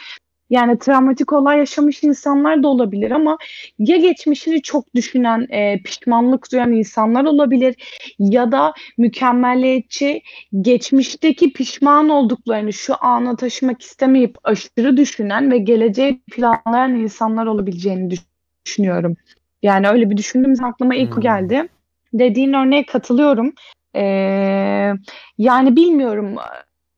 Yani 0.50 0.80
travmatik 0.80 1.34
olay 1.34 1.58
yaşamış 1.58 2.04
insanlar 2.04 2.64
da 2.64 2.68
olabilir 2.68 3.12
ama 3.12 3.38
ya 3.80 3.98
geçmişini 3.98 4.62
çok 4.62 4.96
düşünen, 4.96 5.48
e, 5.50 5.82
pişmanlık 5.82 6.52
duyan 6.52 6.72
insanlar 6.74 7.24
olabilir 7.26 7.76
ya 8.20 8.52
da 8.52 8.74
mükemmeliyetçi 8.98 10.22
geçmişteki 10.62 11.54
pişman 11.54 12.10
olduklarını 12.10 12.74
şu 12.74 12.94
ana 13.02 13.36
taşımak 13.36 13.82
istemeyip 13.82 14.38
aşırı 14.44 14.98
düşünen 14.98 15.52
ve 15.52 15.58
geleceği 15.58 16.22
planlayan 16.32 16.96
insanlar 16.96 17.46
olabileceğini 17.46 18.18
düşünüyorum. 18.66 19.18
Yani 19.64 19.90
öyle 19.90 20.10
bir 20.10 20.18
düşündüğüm 20.18 20.56
zaman 20.56 20.72
aklıma 20.72 20.96
ilk 20.96 21.16
Hmm. 21.16 21.22
geldi. 21.24 21.70
Dediğin 22.14 22.54
örneğe 22.54 22.86
katılıyorum. 22.86 23.54
Ee, 23.96 24.94
yani 25.38 25.76
bilmiyorum 25.76 26.36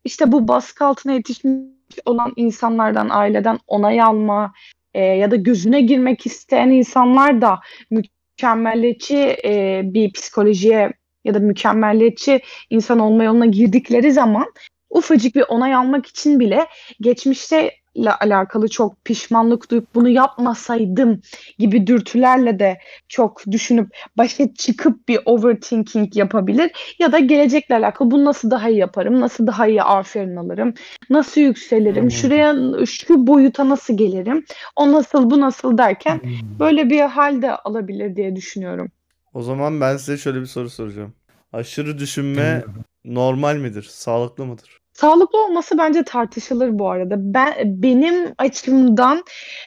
işte 0.04 0.32
bu 0.32 0.48
baskı 0.48 0.86
altına 0.86 1.14
yetişmiş 1.14 1.79
olan 2.06 2.34
insanlardan, 2.36 3.10
aileden 3.10 3.60
onay 3.68 4.02
alma 4.02 4.54
e, 4.94 5.04
ya 5.04 5.32
da 5.32 5.36
gözüne 5.36 5.82
girmek 5.82 6.26
isteyen 6.26 6.70
insanlar 6.70 7.42
da 7.42 7.60
mükemmeliyetçi 7.92 9.38
e, 9.46 9.82
bir 9.84 10.14
psikolojiye 10.14 10.92
ya 11.26 11.34
da 11.34 11.40
mükemmeliyetçi 11.40 12.42
insan 12.70 13.00
olma 13.00 13.24
yoluna 13.24 13.46
girdikleri 13.46 14.12
zaman 14.12 14.54
ufacık 14.90 15.36
bir 15.36 15.44
onay 15.48 15.76
almak 15.76 16.06
için 16.08 16.40
bile 16.40 16.68
geçmişte 17.02 17.72
ile 17.96 18.14
alakalı 18.14 18.68
çok 18.68 19.06
pişmanlık 19.06 19.72
duyup 19.72 19.96
bunu 19.96 20.10
yapmasaydım 20.10 21.22
gibi 21.60 21.88
dürtülerle 21.88 22.60
de 22.60 22.78
çok 23.08 23.42
düşünüp 23.52 23.98
başa 24.18 24.54
çıkıp 24.54 25.08
bir 25.08 25.20
overthinking 25.26 26.16
yapabilir 26.16 26.96
ya 27.00 27.12
da 27.12 27.20
gelecekle 27.20 27.76
alakalı 27.76 28.12
bunu 28.12 28.26
nasıl 28.26 28.52
daha 28.52 28.70
iyi 28.70 28.78
yaparım, 28.78 29.22
nasıl 29.22 29.48
daha 29.48 29.68
iyi 29.68 29.84
aferin 29.84 30.36
alırım, 30.36 30.74
nasıl 31.10 31.42
yükselirim, 31.42 32.04
Hmm. 32.04 32.10
şuraya 32.12 32.56
şu 32.86 33.28
boyuta 33.28 33.70
nasıl 33.70 33.98
gelirim, 33.98 34.46
o 34.76 34.92
nasıl 34.92 35.30
bu 35.30 35.40
nasıl 35.40 35.78
derken 35.78 36.22
böyle 36.60 36.90
bir 36.90 37.02
hal 37.02 37.42
de 37.42 37.56
alabilir 37.56 38.16
diye 38.16 38.36
düşünüyorum. 38.36 38.92
O 39.34 39.42
zaman 39.42 39.82
ben 39.82 39.98
size 39.98 40.18
şöyle 40.18 40.42
bir 40.42 40.46
soru 40.46 40.70
soracağım. 40.70 41.14
Aşırı 41.54 42.00
düşünme 42.00 42.64
normal 43.06 43.56
midir? 43.56 43.84
Sağlıklı 43.84 44.46
mıdır? 44.46 44.79
Sağlıklı 45.00 45.46
olması 45.46 45.78
bence 45.78 46.04
tartışılır 46.04 46.80
bu 46.80 46.90
arada. 46.90 47.16
Ben 47.18 47.54
benim 47.66 48.34
açımdan 48.38 49.24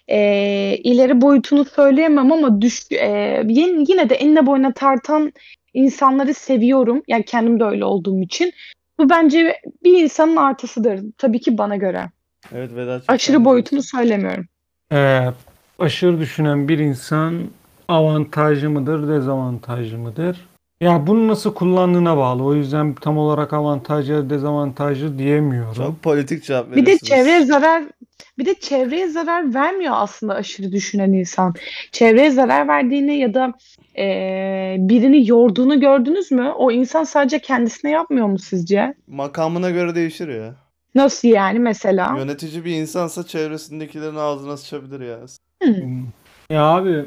e, 0.09 0.19
ileri 0.77 1.21
boyutunu 1.21 1.65
söyleyemem 1.65 2.33
ama 2.33 2.61
düş, 2.61 2.83
e, 2.93 3.43
yine, 3.49 4.09
de 4.09 4.15
enine 4.15 4.47
boyuna 4.47 4.73
tartan 4.73 5.33
insanları 5.75 6.35
seviyorum. 6.35 7.03
Yani 7.09 7.25
kendim 7.25 7.61
de 7.61 7.65
öyle 7.65 7.85
olduğum 7.85 8.21
için. 8.21 8.53
Bu 8.99 9.11
bence 9.11 9.57
bir 9.85 10.03
insanın 10.03 10.37
artısıdır. 10.37 11.01
Tabii 11.19 11.41
ki 11.41 11.59
bana 11.59 11.77
göre. 11.77 12.11
Evet 12.55 12.75
Vedat. 12.75 13.05
Aşırı 13.09 13.45
boyutunu 13.45 13.83
söylemiyorum. 13.83 14.45
Ee, 14.93 15.29
aşırı 15.79 16.21
düşünen 16.21 16.69
bir 16.69 16.79
insan 16.79 17.41
avantajlı 17.89 18.71
mıdır, 18.71 19.09
dezavantajlı 19.09 19.99
mıdır? 19.99 20.37
Ya 20.83 21.07
bunu 21.07 21.29
nasıl 21.29 21.55
kullandığına 21.55 22.17
bağlı. 22.17 22.45
O 22.45 22.55
yüzden 22.55 22.95
tam 22.95 23.19
olarak 23.19 23.53
avantajlı, 23.53 24.31
dezavantajlı 24.31 25.19
diyemiyorum. 25.19 25.75
Çok 25.75 26.03
politik 26.03 26.45
cevap 26.45 26.67
Bir 26.71 26.77
de 26.77 26.81
veriyorsunuz. 26.81 27.09
çevreye 27.09 27.45
zarar 27.45 27.85
bir 28.39 28.47
de 28.47 28.55
çevreye 28.55 29.09
zarar 29.09 29.55
vermiyor 29.55 29.93
aslında 29.97 30.35
aşırı 30.35 30.73
düşünen 30.73 31.13
insan. 31.13 31.55
Çevreye 31.93 32.31
zarar 32.31 32.69
verdiğini 32.69 33.19
ya 33.19 33.35
da 33.35 33.53
e, 33.99 34.07
birini 34.79 35.29
yorduğunu 35.29 35.81
gördünüz 35.81 36.31
mü? 36.33 36.53
O 36.57 36.71
insan 36.71 37.05
sadece 37.05 37.39
kendisine 37.39 37.91
yapmıyor 37.91 38.27
mu 38.27 38.39
sizce? 38.39 38.95
Makamına 39.07 39.71
göre 39.71 39.95
değişir 39.95 40.29
ya. 40.29 40.55
Nasıl 40.95 41.29
yani 41.29 41.59
mesela? 41.59 42.15
Yönetici 42.19 42.65
bir 42.65 42.75
insansa 42.75 43.27
çevresindekilerin 43.27 44.17
ağzına 44.17 44.57
sıçabilir 44.57 45.01
ya. 45.01 45.19
Hmm. 45.63 46.07
Ya 46.51 46.63
abi 46.65 47.05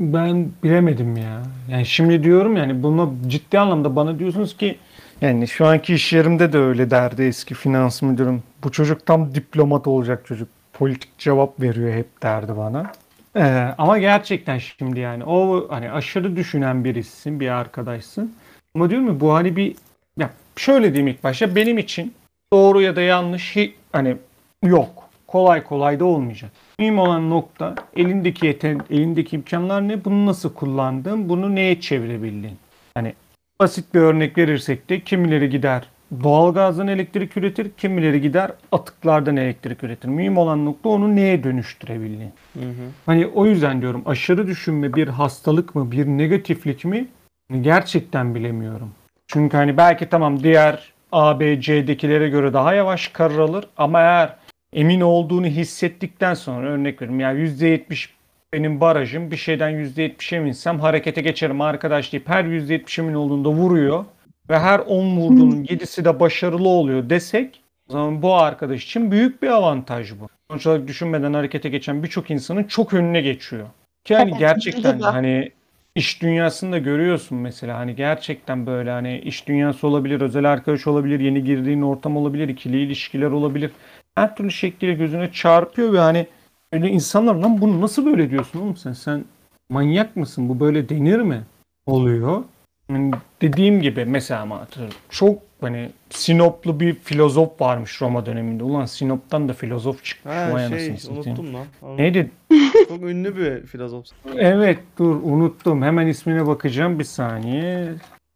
ben 0.00 0.48
bilemedim 0.62 1.16
ya. 1.16 1.42
Yani 1.68 1.86
şimdi 1.86 2.22
diyorum 2.22 2.56
yani 2.56 2.82
bunu 2.82 3.14
ciddi 3.26 3.58
anlamda 3.58 3.96
bana 3.96 4.18
diyorsunuz 4.18 4.56
ki 4.56 4.78
yani 5.20 5.48
şu 5.48 5.66
anki 5.66 5.94
iş 5.94 6.12
yerimde 6.12 6.52
de 6.52 6.58
öyle 6.58 6.90
derdi 6.90 7.22
eski 7.22 7.54
finans 7.54 8.02
müdürüm. 8.02 8.42
Bu 8.64 8.72
çocuk 8.72 9.06
tam 9.06 9.34
diplomat 9.34 9.86
olacak 9.86 10.26
çocuk. 10.26 10.48
Politik 10.72 11.18
cevap 11.18 11.60
veriyor 11.60 11.94
hep 11.94 12.22
derdi 12.22 12.56
bana. 12.56 12.92
Ee, 13.36 13.74
ama 13.78 13.98
gerçekten 13.98 14.58
şimdi 14.58 15.00
yani 15.00 15.24
o 15.24 15.66
hani 15.70 15.90
aşırı 15.90 16.36
düşünen 16.36 16.84
birisin, 16.84 17.40
bir 17.40 17.48
arkadaşsın. 17.48 18.34
Ama 18.74 18.90
diyorum 18.90 19.06
ya 19.06 19.20
bu 19.20 19.34
hani 19.34 19.56
bir 19.56 19.76
ya 20.18 20.30
şöyle 20.56 20.94
diyeyim 20.94 21.08
ilk 21.08 21.24
başta 21.24 21.56
benim 21.56 21.78
için 21.78 22.14
doğru 22.52 22.80
ya 22.80 22.96
da 22.96 23.00
yanlış 23.00 23.56
hani 23.92 24.16
yok. 24.62 25.09
Kolay 25.30 25.64
kolay 25.64 26.00
da 26.00 26.04
olmayacak. 26.04 26.50
Mühim 26.78 26.98
olan 26.98 27.30
nokta 27.30 27.74
elindeki 27.96 28.46
yeten, 28.46 28.80
elindeki 28.90 29.36
imkanlar 29.36 29.88
ne? 29.88 30.04
Bunu 30.04 30.26
nasıl 30.26 30.54
kullandın? 30.54 31.28
Bunu 31.28 31.54
neye 31.54 31.80
çevirebildin? 31.80 32.58
Hani 32.94 33.14
basit 33.60 33.94
bir 33.94 34.00
örnek 34.00 34.38
verirsek 34.38 34.90
de 34.90 35.00
kimileri 35.00 35.50
gider 35.50 35.86
doğalgazdan 36.22 36.88
elektrik 36.88 37.36
üretir, 37.36 37.70
kimileri 37.76 38.20
gider 38.20 38.52
atıklardan 38.72 39.36
elektrik 39.36 39.84
üretir. 39.84 40.08
Mühim 40.08 40.38
olan 40.38 40.64
nokta 40.64 40.88
onu 40.88 41.16
neye 41.16 41.44
dönüştürebildin? 41.44 42.32
Hı 42.54 42.60
hı. 42.60 42.90
Hani 43.06 43.26
o 43.26 43.46
yüzden 43.46 43.82
diyorum 43.82 44.02
aşırı 44.06 44.46
düşünme 44.46 44.94
bir 44.94 45.08
hastalık 45.08 45.74
mı, 45.74 45.90
bir 45.90 46.06
negatiflik 46.06 46.84
mi? 46.84 47.08
Hani 47.50 47.62
Gerçekten 47.62 48.34
bilemiyorum. 48.34 48.90
Çünkü 49.26 49.56
hani 49.56 49.76
belki 49.76 50.08
tamam 50.08 50.42
diğer 50.42 50.92
A, 51.12 51.40
B, 51.40 51.60
C'dekilere 51.60 52.28
göre 52.28 52.52
daha 52.52 52.74
yavaş 52.74 53.08
karar 53.08 53.38
alır 53.38 53.64
ama 53.76 54.00
eğer 54.00 54.39
emin 54.72 55.00
olduğunu 55.00 55.46
hissettikten 55.46 56.34
sonra 56.34 56.68
örnek 56.68 57.02
veriyorum 57.02 57.20
yani 57.20 57.40
%70 57.40 58.08
benim 58.52 58.80
barajım 58.80 59.30
bir 59.30 59.36
şeyden 59.36 59.70
%70 59.70 60.36
eminsem 60.36 60.80
harekete 60.80 61.20
geçerim 61.20 61.60
arkadaş 61.60 62.12
deyip 62.12 62.28
her 62.28 62.44
%70 62.44 63.00
emin 63.00 63.14
olduğunda 63.14 63.48
vuruyor 63.48 64.04
ve 64.50 64.58
her 64.58 64.78
10 64.78 65.16
vurduğunun 65.16 65.64
7'si 65.64 66.04
de 66.04 66.20
başarılı 66.20 66.68
oluyor 66.68 67.10
desek 67.10 67.60
o 67.88 67.92
zaman 67.92 68.22
bu 68.22 68.34
arkadaş 68.34 68.84
için 68.84 69.10
büyük 69.10 69.42
bir 69.42 69.48
avantaj 69.48 70.12
bu. 70.20 70.28
Sonuç 70.50 70.66
olarak 70.66 70.88
düşünmeden 70.88 71.32
harekete 71.32 71.68
geçen 71.68 72.02
birçok 72.02 72.30
insanın 72.30 72.64
çok 72.64 72.94
önüne 72.94 73.20
geçiyor. 73.20 73.66
Ki 74.04 74.14
hani 74.14 74.38
gerçekten 74.38 75.00
hani 75.00 75.50
iş 75.94 76.22
dünyasında 76.22 76.78
görüyorsun 76.78 77.38
mesela 77.38 77.78
hani 77.78 77.96
gerçekten 77.96 78.66
böyle 78.66 78.90
hani 78.90 79.18
iş 79.18 79.48
dünyası 79.48 79.86
olabilir, 79.86 80.20
özel 80.20 80.44
arkadaş 80.44 80.86
olabilir, 80.86 81.20
yeni 81.20 81.44
girdiğin 81.44 81.82
ortam 81.82 82.16
olabilir, 82.16 82.48
ikili 82.48 82.82
ilişkiler 82.82 83.30
olabilir. 83.30 83.70
Her 84.14 84.36
türlü 84.36 84.50
şekliyle 84.50 84.94
gözüne 84.94 85.32
çarpıyor 85.32 85.92
ve 85.92 85.98
hani 85.98 86.26
öyle 86.72 86.88
insanlar 86.88 87.34
lan 87.34 87.60
bunu 87.60 87.80
nasıl 87.80 88.06
böyle 88.06 88.30
diyorsun 88.30 88.60
oğlum 88.60 88.76
sen? 88.76 88.92
Sen 88.92 89.24
manyak 89.70 90.16
mısın? 90.16 90.48
Bu 90.48 90.60
böyle 90.60 90.88
denir 90.88 91.18
mi? 91.18 91.42
Oluyor. 91.86 92.44
Yani 92.90 93.12
dediğim 93.42 93.82
gibi 93.82 94.04
mesela 94.04 94.40
ama 94.40 94.68
çok 95.10 95.38
hani 95.60 95.90
Sinoplu 96.10 96.80
bir 96.80 96.94
filozof 96.94 97.60
varmış 97.60 98.02
Roma 98.02 98.26
döneminde. 98.26 98.64
Ulan 98.64 98.84
Sinop'tan 98.86 99.48
da 99.48 99.52
filozof 99.52 100.04
çıkmış. 100.04 100.34
Ha 100.34 100.52
Vay 100.52 100.68
şey 100.68 100.96
unuttum 101.10 101.54
lan. 101.54 101.64
Anladım. 101.82 101.98
Neydi? 101.98 102.30
Çok 102.88 103.02
ünlü 103.02 103.36
bir 103.36 103.66
filozof. 103.66 104.06
Evet 104.36 104.78
dur 104.98 105.16
unuttum. 105.22 105.82
Hemen 105.82 106.06
ismine 106.06 106.46
bakacağım 106.46 106.98
bir 106.98 107.04
saniye. 107.04 107.92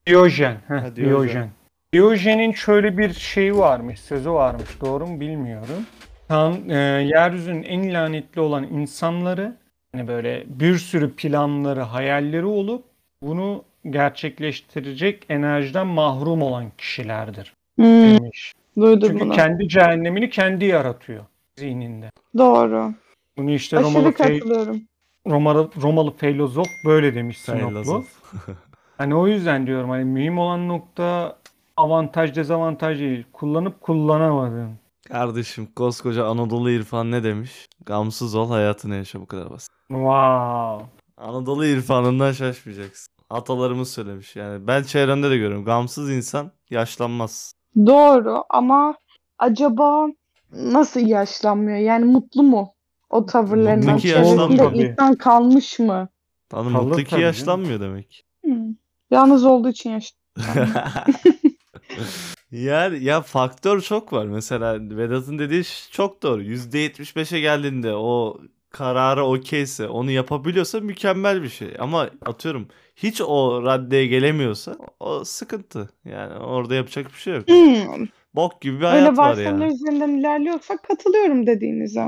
Diyojen. 0.07 0.53
Heh, 0.69 0.75
Ha, 0.75 0.97
Diyojen. 0.97 0.97
Diyojen. 0.97 1.49
Diyojen'in 1.95 2.53
şöyle 2.53 2.99
bir 2.99 3.13
şeyi 3.13 3.57
varmış, 3.57 4.01
sözü 4.01 4.31
varmış. 4.31 4.81
Doğru 4.81 5.07
mu 5.07 5.21
bilmiyorum. 5.21 5.87
Tan, 6.29 6.69
e, 6.69 6.75
yeryüzünün 7.15 7.63
en 7.63 7.95
lanetli 7.95 8.41
olan 8.41 8.65
insanları 8.65 9.57
hani 9.93 10.09
böyle 10.09 10.45
bir 10.47 10.77
sürü 10.79 11.15
planları, 11.17 11.81
hayalleri 11.81 12.45
olup 12.45 12.85
bunu 13.23 13.65
gerçekleştirecek 13.91 15.27
enerjiden 15.29 15.87
mahrum 15.87 16.43
olan 16.43 16.65
kişilerdir 16.79 17.53
Hmm, 17.77 17.85
demiş. 18.03 18.53
duydum 18.77 19.09
Çünkü 19.09 19.25
bunu. 19.25 19.33
kendi 19.33 19.69
cehennemini 19.69 20.31
kendi 20.31 20.65
yaratıyor 20.65 21.25
zihninde. 21.59 22.11
Doğru. 22.39 22.95
Bunu 23.37 23.51
işte 23.51 23.77
Romalı, 23.83 24.09
Aşırı 24.09 24.27
fe- 24.29 24.39
katılıyorum. 24.39 24.83
Romalı, 25.27 25.71
Romalı 25.83 26.17
filozof 26.17 26.69
böyle 26.85 27.15
demiş 27.15 27.41
Sinoplu. 27.41 27.69
Filozof. 27.69 28.07
Hani 28.99 29.15
o 29.15 29.27
yüzden 29.27 29.67
diyorum 29.67 29.91
hani 29.91 30.05
mühim 30.05 30.39
olan 30.39 30.69
nokta 30.69 31.37
avantaj 31.77 32.35
dezavantaj 32.35 32.99
değil. 33.01 33.25
Kullanıp 33.33 33.81
kullanamadın. 33.81 34.71
Kardeşim 35.09 35.69
koskoca 35.77 36.27
Anadolu 36.27 36.71
İrfan 36.71 37.11
ne 37.11 37.25
demiş? 37.25 37.69
Gamsız 37.87 38.35
ol 38.35 38.49
hayatını 38.51 38.95
yaşa 38.95 39.21
bu 39.21 39.27
kadar 39.27 39.51
basit. 39.51 39.73
Wow. 39.89 40.87
Anadolu 41.17 41.67
irfanından 41.67 42.33
şaşmayacaksın. 42.33 43.15
Atalarımız 43.31 43.91
söylemiş 43.93 44.37
yani. 44.37 44.67
Ben 44.67 44.83
çevremde 44.83 45.31
de 45.31 45.37
görüyorum. 45.37 45.65
Gamsız 45.65 46.11
insan 46.11 46.53
yaşlanmaz. 46.71 47.53
Doğru 47.87 48.45
ama 48.51 48.95
acaba 49.39 50.07
nasıl 50.53 51.01
yaşlanmıyor? 51.01 51.79
Yani 51.79 52.05
mutlu 52.05 52.43
mu? 52.43 52.75
O 53.11 53.27
tavırlarından 53.27 53.95
Mutlu 53.95 54.03
ki 54.03 54.09
yaşlanmıyor. 54.09 54.73
insan 54.73 55.15
kalmış 55.15 55.79
mı? 55.79 56.09
Kalır 56.51 56.71
mutlu 56.71 57.05
ki 57.05 57.21
yaşlanmıyor 57.21 57.81
demek. 57.81 58.25
Hmm. 58.45 58.75
Yalnız 59.11 59.45
olduğu 59.45 59.69
için 59.69 59.91
yaşlanmıyor. 59.91 60.69
Yani 62.51 63.05
ya 63.05 63.21
faktör 63.23 63.81
çok 63.81 64.13
var. 64.13 64.27
Mesela 64.27 64.75
Vedat'ın 64.81 65.39
dediği 65.39 65.63
çok 65.91 66.23
doğru. 66.23 66.43
%75'e 66.43 67.41
geldiğinde 67.41 67.95
o 67.95 68.41
kararı 68.71 69.25
okeyse 69.25 69.89
onu 69.89 70.11
yapabiliyorsa 70.11 70.81
mükemmel 70.81 71.43
bir 71.43 71.49
şey. 71.49 71.69
Ama 71.79 72.11
atıyorum 72.27 72.69
hiç 72.97 73.21
o 73.21 73.63
raddeye 73.63 74.07
gelemiyorsa 74.07 74.77
o 75.01 75.25
sıkıntı. 75.25 75.89
Yani 76.05 76.35
orada 76.35 76.75
yapacak 76.75 77.07
bir 77.15 77.19
şey 77.19 77.35
yok. 77.35 77.49
Hmm, 77.49 78.07
Bok 78.35 78.61
gibi 78.61 78.77
bir 78.81 78.85
Öyle 78.85 78.91
hayat 79.01 79.19
var 79.19 79.29
varsayımlar 79.29 79.67
yani. 79.67 79.75
üzerinden 79.75 80.09
ilerliyorsak 80.09 80.83
katılıyorum 80.89 81.47
dediğinize. 81.47 82.05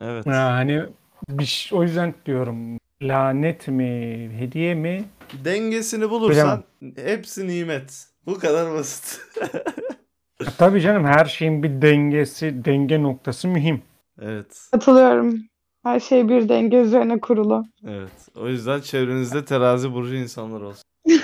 Evet. 0.00 0.26
Yani 0.26 0.82
bir, 1.28 1.44
ş- 1.44 1.76
o 1.76 1.82
yüzden 1.82 2.14
diyorum 2.26 2.78
lanet 3.02 3.68
mi, 3.68 4.30
hediye 4.38 4.74
mi? 4.74 5.04
Dengesini 5.44 6.10
bulursan 6.10 6.64
hepsi 7.04 7.48
nimet. 7.48 8.06
Bu 8.28 8.38
kadar 8.38 8.74
basit. 8.74 9.20
E, 10.40 10.44
Tabii 10.58 10.80
canım 10.80 11.04
her 11.04 11.24
şeyin 11.24 11.62
bir 11.62 11.82
dengesi, 11.82 12.64
denge 12.64 13.02
noktası 13.02 13.48
mühim. 13.48 13.82
Evet. 14.22 14.68
Katılıyorum. 14.72 15.38
Her 15.82 16.00
şey 16.00 16.28
bir 16.28 16.48
denge 16.48 16.76
üzerine 16.76 17.20
kurulu. 17.20 17.64
Evet. 17.86 18.28
O 18.36 18.48
yüzden 18.48 18.80
çevrenizde 18.80 19.44
terazi 19.44 19.92
burcu 19.94 20.14
insanlar 20.14 20.60
olsun. 20.60 20.82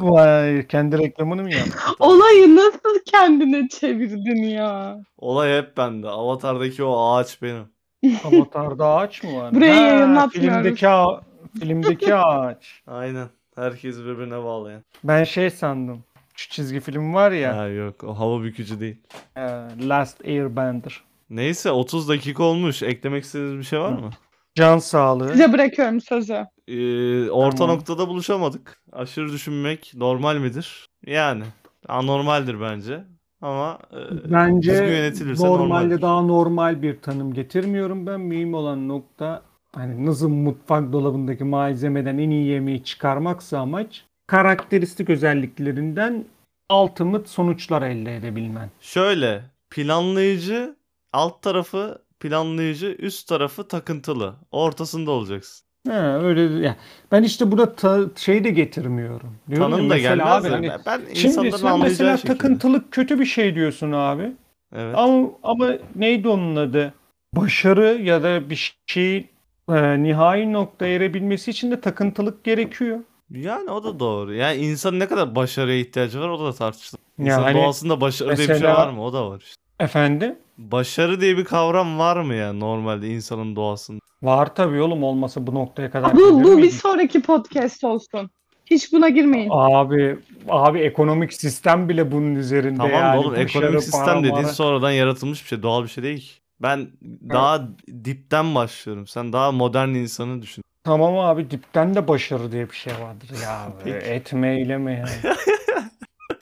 Vay 0.00 0.66
kendi 0.66 0.98
reklamını 0.98 1.42
mı 1.42 1.50
yaptın? 1.54 1.74
Olayı 1.98 2.56
nasıl 2.56 2.98
kendine 3.06 3.68
çevirdin 3.68 4.42
ya? 4.42 4.98
Olay 5.18 5.58
hep 5.58 5.76
bende. 5.76 6.08
Avatar'daki 6.08 6.84
o 6.84 7.06
ağaç 7.12 7.42
benim. 7.42 7.64
Avatar'da 8.24 8.86
ağaç 8.88 9.22
mı 9.22 9.36
var? 9.36 9.54
Burayı 9.54 9.72
Ha, 9.72 9.80
yayınlatmıyoruz. 9.86 10.32
Filmdeki, 10.62 10.88
ağa- 10.88 11.20
filmdeki 11.58 12.14
ağaç. 12.14 12.82
Aynen. 12.86 13.28
Herkes 13.54 13.98
birbirine 13.98 14.44
bağlayan. 14.44 14.82
Ben 15.04 15.24
şey 15.24 15.50
sandım. 15.50 16.04
Şu 16.34 16.50
çizgi 16.50 16.80
film 16.80 17.14
var 17.14 17.30
ya. 17.32 17.56
Ha 17.56 17.66
yok 17.68 18.04
o 18.04 18.18
hava 18.18 18.42
bükücü 18.42 18.80
değil. 18.80 18.96
e, 19.36 19.40
Last 19.88 20.20
Airbender. 20.26 21.00
Neyse 21.30 21.70
30 21.70 22.08
dakika 22.08 22.42
olmuş. 22.42 22.82
Eklemek 22.82 23.24
istediğiniz 23.24 23.58
bir 23.58 23.62
şey 23.64 23.80
var 23.80 23.92
mı? 23.92 24.10
Can 24.54 24.78
sağlığı. 24.78 25.28
Size 25.28 25.52
bırakıyorum 25.52 26.00
sözü. 26.00 26.46
Ee, 26.68 27.30
orta 27.30 27.56
Tamam. 27.56 27.76
noktada 27.76 28.08
buluşamadık. 28.08 28.82
Aşırı 28.92 29.32
düşünmek 29.32 29.92
normal 29.96 30.36
midir? 30.36 30.86
Yani 31.06 31.44
anormaldir 31.88 32.60
bence. 32.60 33.04
Ama 33.40 33.78
e, 33.92 34.32
Bence 34.32 34.72
yönetilirse 34.72 35.46
normalde 35.46 35.62
normaldir. 35.68 36.02
daha 36.02 36.20
normal 36.22 36.82
bir 36.82 37.00
tanım 37.00 37.34
getirmiyorum 37.34 38.06
ben. 38.06 38.20
Mühim 38.20 38.54
olan 38.54 38.88
nokta 38.88 39.42
hani 39.74 40.06
nasıl 40.06 40.28
mutfak 40.28 40.92
dolabındaki 40.92 41.44
malzemeden 41.44 42.18
en 42.18 42.30
iyi 42.30 42.46
yemeği 42.46 42.84
çıkarmaksa 42.84 43.58
amaç 43.58 44.04
karakteristik 44.26 45.10
özelliklerinden 45.10 46.24
ultimate 46.72 47.28
sonuçlar 47.28 47.82
elde 47.82 48.16
edebilmen. 48.16 48.70
Şöyle 48.80 49.42
planlayıcı 49.70 50.76
alt 51.12 51.42
tarafı 51.42 51.98
planlayıcı 52.20 52.96
üst 52.98 53.28
tarafı 53.28 53.68
takıntılı. 53.68 54.34
Ortasında 54.50 55.10
olacaksın. 55.10 55.66
Ha, 55.88 56.18
öyle 56.22 56.66
ya. 56.66 56.76
Ben 57.12 57.22
işte 57.22 57.50
burada 57.52 57.74
ta- 57.74 58.10
şey 58.16 58.44
de 58.44 58.50
getirmiyorum. 58.50 59.36
Diyorum 59.50 59.70
ya, 59.70 59.76
Tanım 59.76 59.90
da 59.90 59.94
mesela 59.94 60.34
abi 60.36 60.48
hani 60.48 60.70
ben- 60.86 61.00
Şimdi 61.14 61.52
sen 61.52 61.80
mesela 61.80 62.16
şekilde. 62.16 62.32
takıntılık 62.32 62.92
kötü 62.92 63.20
bir 63.20 63.24
şey 63.24 63.54
diyorsun 63.54 63.92
abi. 63.92 64.32
Evet. 64.74 64.94
Ama, 64.98 65.28
ama 65.42 65.72
neydi 65.96 66.28
onun 66.28 66.56
adı? 66.56 66.94
Başarı 67.36 67.84
ya 68.02 68.22
da 68.22 68.50
bir 68.50 68.76
şeyin 68.86 69.26
e, 69.68 70.02
nihai 70.02 70.52
noktaya 70.52 70.94
erebilmesi 70.94 71.50
için 71.50 71.70
de 71.70 71.80
takıntılık 71.80 72.44
gerekiyor. 72.44 72.98
Yani 73.30 73.70
o 73.70 73.84
da 73.84 74.00
doğru. 74.00 74.34
Yani 74.34 74.56
insanın 74.56 74.98
ne 74.98 75.08
kadar 75.08 75.34
başarıya 75.34 75.78
ihtiyacı 75.78 76.20
var 76.20 76.28
o 76.28 76.44
da 76.44 76.52
tartışılır. 76.52 77.00
İnsanın 77.18 77.46
Yani 77.46 77.54
doğasında 77.58 78.00
başarı 78.00 78.28
diye 78.28 78.38
bir 78.38 78.42
şey 78.44 78.54
mesela- 78.54 78.76
var 78.76 78.90
mı? 78.90 79.04
O 79.04 79.12
da 79.12 79.30
var 79.30 79.40
işte. 79.40 79.62
Efendim? 79.80 80.38
Başarı 80.58 81.20
diye 81.20 81.36
bir 81.36 81.44
kavram 81.44 81.98
var 81.98 82.16
mı 82.16 82.34
ya 82.34 82.52
normalde 82.52 83.08
insanın 83.08 83.56
doğasında? 83.56 84.00
Var 84.22 84.54
tabii 84.54 84.80
oğlum 84.80 85.02
olmasa 85.02 85.46
bu 85.46 85.54
noktaya 85.54 85.90
kadar 85.90 86.16
Bu, 86.16 86.44
bu 86.44 86.58
bir 86.58 86.70
sonraki 86.70 87.22
podcast 87.22 87.84
olsun. 87.84 88.30
Hiç 88.66 88.92
buna 88.92 89.08
girmeyin. 89.08 89.48
Abi 89.52 90.18
abi 90.48 90.80
ekonomik 90.80 91.32
sistem 91.32 91.88
bile 91.88 92.12
bunun 92.12 92.34
üzerinde 92.34 92.76
Tamam 92.76 92.92
yani 92.92 93.18
oğlum 93.18 93.34
ekonomik 93.34 93.82
sistem 93.82 94.24
dediğin 94.24 94.44
sonradan 94.44 94.90
yaratılmış 94.90 95.42
bir 95.42 95.48
şey. 95.48 95.62
Doğal 95.62 95.82
bir 95.82 95.88
şey 95.88 96.04
değil 96.04 96.20
ki. 96.20 96.41
Ben 96.62 96.88
daha 97.30 97.68
dipten 98.04 98.54
başlıyorum. 98.54 99.06
Sen 99.06 99.32
daha 99.32 99.52
modern 99.52 99.88
insanı 99.88 100.42
düşün. 100.42 100.64
Tamam 100.84 101.18
abi 101.18 101.50
dipten 101.50 101.94
de 101.94 102.08
başarı 102.08 102.52
diye 102.52 102.70
bir 102.70 102.76
şey 102.76 102.92
vardır 102.92 103.30
ya. 103.42 103.68
Etme 103.98 104.56
eyleme 104.56 104.92
ya. 104.92 105.06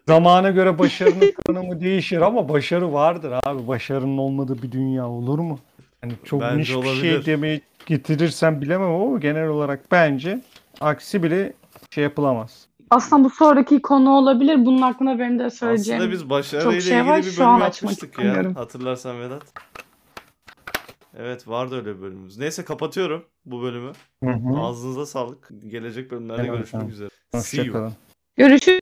Zamana 0.09 0.51
göre 0.51 0.79
başarının 0.79 1.33
tanımı 1.47 1.81
değişir 1.81 2.21
ama 2.21 2.49
başarı 2.49 2.93
vardır 2.93 3.33
abi. 3.47 3.67
Başarının 3.67 4.19
olmadığı 4.19 4.63
bir 4.63 4.73
dünya 4.73 5.09
olur 5.09 5.39
mu? 5.39 5.59
Yani 6.03 6.13
çok 6.25 6.41
Bence 6.41 6.57
niş 6.59 6.71
bir 6.71 6.75
olabilir. 6.75 7.01
şey 7.01 7.27
demeyi 7.27 7.61
getirirsen 7.87 8.61
bilemem 8.61 8.91
ama 8.91 9.19
genel 9.19 9.49
olarak 9.49 9.81
bence 9.93 10.43
aksi 10.81 11.23
bile 11.23 11.53
şey 11.91 12.05
yapılamaz. 12.05 12.67
Aslında 12.91 13.25
bu 13.25 13.31
sonraki 13.31 13.83
konu 13.83 14.11
olabilir. 14.11 14.67
Bunun 14.67 14.83
hakkında 14.83 15.19
benim 15.19 15.39
de 15.39 15.51
söyleyeceğim. 15.51 16.01
Aslında 16.01 16.13
biz 16.13 16.31
başarıyla 16.31 16.73
çok 16.73 16.83
şey 16.83 17.07
var, 17.07 17.19
ilgili 17.19 17.31
bir 17.31 17.37
şu 17.37 17.47
an 17.47 17.61
bölüm 17.61 17.67
açmak 17.69 17.93
yapmıştık 18.03 18.25
ya. 18.25 18.55
Hatırlarsan 18.55 19.21
Vedat. 19.21 19.43
Evet 21.17 21.49
vardı 21.49 21.77
öyle 21.77 21.97
bir 21.97 22.03
bölümümüz. 22.03 22.39
Neyse 22.39 22.65
kapatıyorum 22.65 23.25
bu 23.45 23.63
bölümü. 23.63 23.93
Hı 24.25 24.31
hı. 24.31 24.61
Ağzınıza 24.61 25.07
sağlık. 25.07 25.49
Gelecek 25.67 26.11
bölümlerde 26.11 26.47
görüşmek 26.47 26.71
tamam. 26.71 26.89
üzere. 26.89 27.09
See 27.35 27.57
you. 27.57 27.67
Hoşçakalın. 27.67 27.93
Görüşürüz. 28.37 28.81